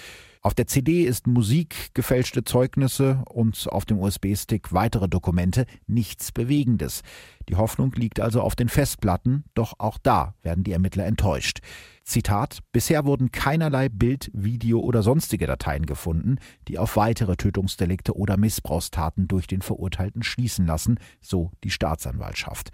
[0.41, 7.01] Auf der CD ist Musik, gefälschte Zeugnisse und auf dem USB-Stick weitere Dokumente, nichts Bewegendes.
[7.49, 11.59] Die Hoffnung liegt also auf den Festplatten, doch auch da werden die Ermittler enttäuscht.
[12.03, 16.37] Zitat, bisher wurden keinerlei Bild-, Video- oder sonstige Dateien gefunden,
[16.67, 22.71] die auf weitere Tötungsdelikte oder Missbrauchstaten durch den Verurteilten schließen lassen, so die Staatsanwaltschaft.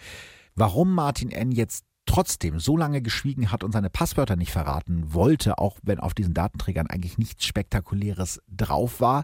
[0.56, 1.52] Warum Martin N.
[1.52, 6.14] jetzt trotzdem so lange geschwiegen hat und seine Passwörter nicht verraten wollte, auch wenn auf
[6.14, 9.24] diesen Datenträgern eigentlich nichts Spektakuläres drauf war.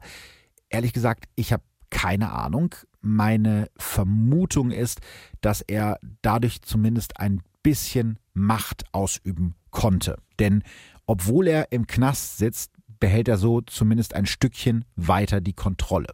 [0.69, 2.75] Ehrlich gesagt, ich habe keine Ahnung.
[3.01, 5.01] Meine Vermutung ist,
[5.41, 10.17] dass er dadurch zumindest ein bisschen Macht ausüben konnte.
[10.39, 10.63] Denn
[11.05, 16.13] obwohl er im Knast sitzt, behält er so zumindest ein Stückchen weiter die Kontrolle.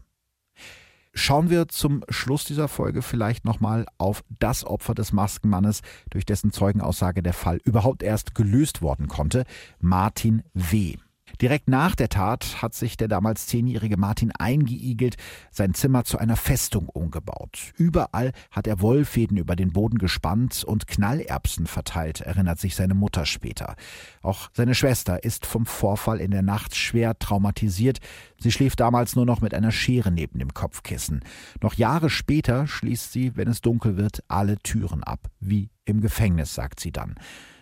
[1.18, 6.52] Schauen wir zum Schluss dieser Folge vielleicht nochmal auf das Opfer des Maskenmannes, durch dessen
[6.52, 9.46] Zeugenaussage der Fall überhaupt erst gelöst worden konnte,
[9.80, 10.98] Martin W.
[11.42, 15.16] Direkt nach der Tat hat sich der damals zehnjährige Martin eingeigelt,
[15.52, 17.74] sein Zimmer zu einer Festung umgebaut.
[17.78, 23.26] Überall hat er Wollfäden über den Boden gespannt und Knallerbsen verteilt, erinnert sich seine Mutter
[23.26, 23.76] später.
[24.22, 28.00] Auch seine Schwester ist vom Vorfall in der Nacht schwer traumatisiert.
[28.40, 31.22] Sie schläft damals nur noch mit einer Schere neben dem Kopfkissen.
[31.62, 36.54] Noch Jahre später schließt sie, wenn es dunkel wird, alle Türen ab, wie im Gefängnis,
[36.54, 37.16] sagt sie dann.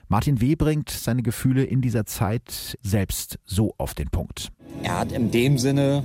[0.08, 0.56] Martin W.
[0.56, 4.51] bringt seine Gefühle in dieser Zeit selbst so auf den Punkt.
[4.84, 6.04] Er hat in dem Sinne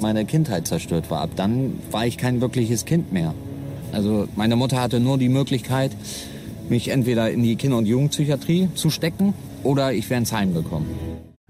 [0.00, 1.10] meine Kindheit zerstört.
[1.10, 3.34] War ab dann war ich kein wirkliches Kind mehr.
[3.92, 5.92] Also meine Mutter hatte nur die Möglichkeit,
[6.68, 10.86] mich entweder in die Kinder- und Jugendpsychiatrie zu stecken oder ich wäre ins Heim gekommen.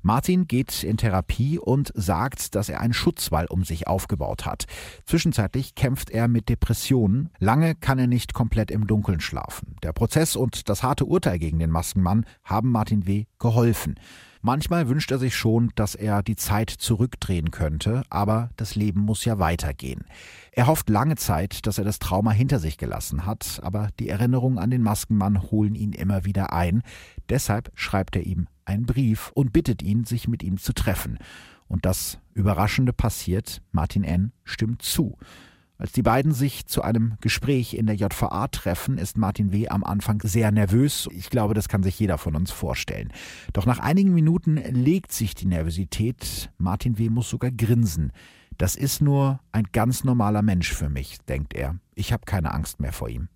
[0.03, 4.64] Martin geht in Therapie und sagt, dass er einen Schutzwall um sich aufgebaut hat.
[5.05, 7.30] Zwischenzeitlich kämpft er mit Depressionen.
[7.38, 9.76] Lange kann er nicht komplett im Dunkeln schlafen.
[9.82, 13.26] Der Prozess und das harte Urteil gegen den Maskenmann haben Martin W.
[13.38, 13.99] geholfen.
[14.41, 19.24] Manchmal wünscht er sich schon, dass er die Zeit zurückdrehen könnte, aber das Leben muss
[19.24, 20.05] ja weitergehen.
[20.53, 24.59] Er hofft lange Zeit, dass er das Trauma hinter sich gelassen hat, aber die Erinnerungen
[24.59, 26.82] an den Maskenmann holen ihn immer wieder ein.
[27.28, 31.18] Deshalb schreibt er ihm einen Brief und bittet ihn, sich mit ihm zu treffen.
[31.68, 34.32] Und das Überraschende passiert, Martin N.
[34.45, 35.16] stimmt zu.
[35.80, 39.68] Als die beiden sich zu einem Gespräch in der JVA treffen, ist Martin W.
[39.68, 41.08] am Anfang sehr nervös.
[41.12, 43.12] Ich glaube, das kann sich jeder von uns vorstellen.
[43.52, 46.50] Doch nach einigen Minuten legt sich die Nervosität.
[46.58, 47.10] Martin W.
[47.10, 48.10] muss sogar grinsen.
[48.56, 51.76] Das ist nur ein ganz normaler Mensch für mich, denkt er.
[51.94, 53.28] Ich habe keine Angst mehr vor ihm.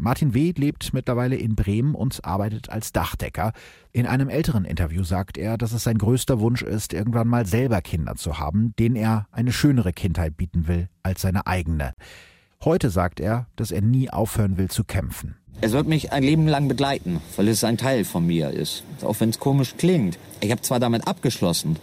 [0.00, 0.54] Martin W.
[0.56, 3.52] lebt mittlerweile in Bremen und arbeitet als Dachdecker.
[3.92, 7.82] In einem älteren Interview sagt er, dass es sein größter Wunsch ist, irgendwann mal selber
[7.82, 11.92] Kinder zu haben, denen er eine schönere Kindheit bieten will als seine eigene.
[12.64, 15.36] Heute sagt er, dass er nie aufhören will zu kämpfen.
[15.60, 18.84] Es wird mich ein Leben lang begleiten, weil es ein Teil von mir ist.
[19.02, 20.18] Auch wenn es komisch klingt.
[20.40, 21.76] Ich habe zwar damit abgeschlossen,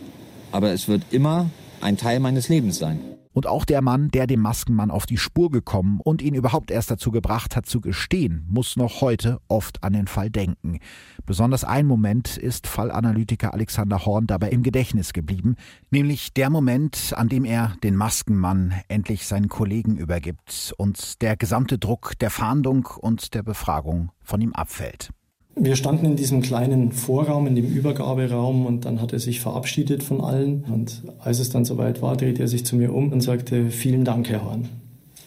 [0.52, 1.52] aber es wird immer
[1.82, 3.00] ein Teil meines Lebens sein.
[3.38, 6.90] Und auch der Mann, der dem Maskenmann auf die Spur gekommen und ihn überhaupt erst
[6.90, 10.80] dazu gebracht hat zu gestehen, muss noch heute oft an den Fall denken.
[11.28, 15.56] Besonders ein Moment ist Fallanalytiker Alexander Horn dabei im Gedächtnis geblieben,
[15.92, 21.78] nämlich der Moment, an dem er den Maskenmann endlich seinen Kollegen übergibt und der gesamte
[21.78, 25.12] Druck der Fahndung und der Befragung von ihm abfällt.
[25.60, 30.04] Wir standen in diesem kleinen Vorraum, in dem Übergaberaum und dann hat er sich verabschiedet
[30.04, 30.64] von allen.
[30.72, 34.06] Und als es dann soweit war, drehte er sich zu mir um und sagte, vielen
[34.06, 34.70] Dank, Herr Horn.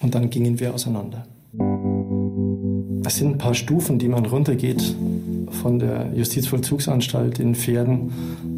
[0.00, 1.26] Und dann gingen wir auseinander.
[3.04, 4.94] Es sind ein paar Stufen, die man runtergeht
[5.50, 8.12] von der Justizvollzugsanstalt in Pferden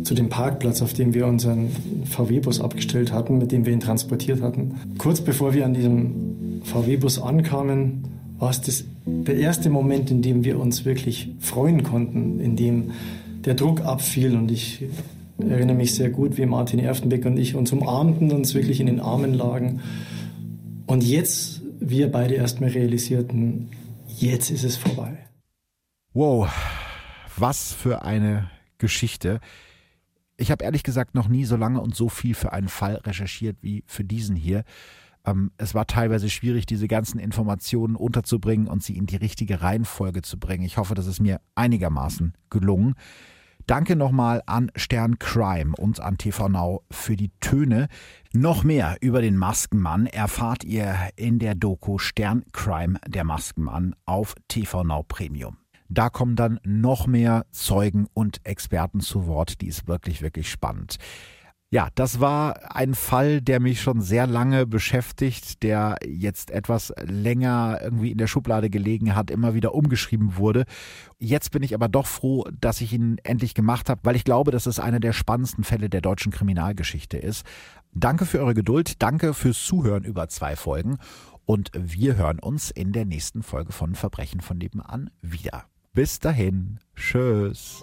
[0.04, 1.70] zu dem Parkplatz, auf dem wir unseren
[2.04, 4.74] VW-Bus abgestellt hatten, mit dem wir ihn transportiert hatten.
[4.98, 8.04] Kurz bevor wir an diesem VW-Bus ankamen,
[8.42, 12.90] war es das, der erste Moment, in dem wir uns wirklich freuen konnten, in dem
[13.44, 14.84] der Druck abfiel und ich
[15.38, 18.98] erinnere mich sehr gut, wie Martin Erftenbeck und ich uns umarmten, uns wirklich in den
[18.98, 19.80] Armen lagen.
[20.86, 23.70] Und jetzt wir beide erstmal realisierten,
[24.08, 25.18] jetzt ist es vorbei.
[26.12, 26.50] Wow,
[27.36, 29.38] was für eine Geschichte.
[30.36, 33.58] Ich habe ehrlich gesagt noch nie so lange und so viel für einen Fall recherchiert
[33.60, 34.64] wie für diesen hier.
[35.24, 40.22] Ähm, es war teilweise schwierig, diese ganzen Informationen unterzubringen und sie in die richtige Reihenfolge
[40.22, 40.64] zu bringen.
[40.64, 42.94] Ich hoffe, das ist mir einigermaßen gelungen.
[43.66, 47.86] Danke nochmal an Stern Crime und an TV Now für die Töne.
[48.32, 54.34] Noch mehr über den Maskenmann erfahrt ihr in der Doku Stern Crime, der Maskenmann auf
[54.48, 55.58] TV Now Premium.
[55.88, 59.60] Da kommen dann noch mehr Zeugen und Experten zu Wort.
[59.60, 60.96] Die ist wirklich, wirklich spannend.
[61.72, 67.78] Ja, das war ein Fall, der mich schon sehr lange beschäftigt, der jetzt etwas länger
[67.80, 70.66] irgendwie in der Schublade gelegen hat, immer wieder umgeschrieben wurde.
[71.18, 74.50] Jetzt bin ich aber doch froh, dass ich ihn endlich gemacht habe, weil ich glaube,
[74.50, 77.46] dass es einer der spannendsten Fälle der deutschen Kriminalgeschichte ist.
[77.94, 80.98] Danke für eure Geduld, danke fürs Zuhören über zwei Folgen
[81.46, 85.64] und wir hören uns in der nächsten Folge von Verbrechen von nebenan wieder.
[85.94, 87.82] Bis dahin, tschüss.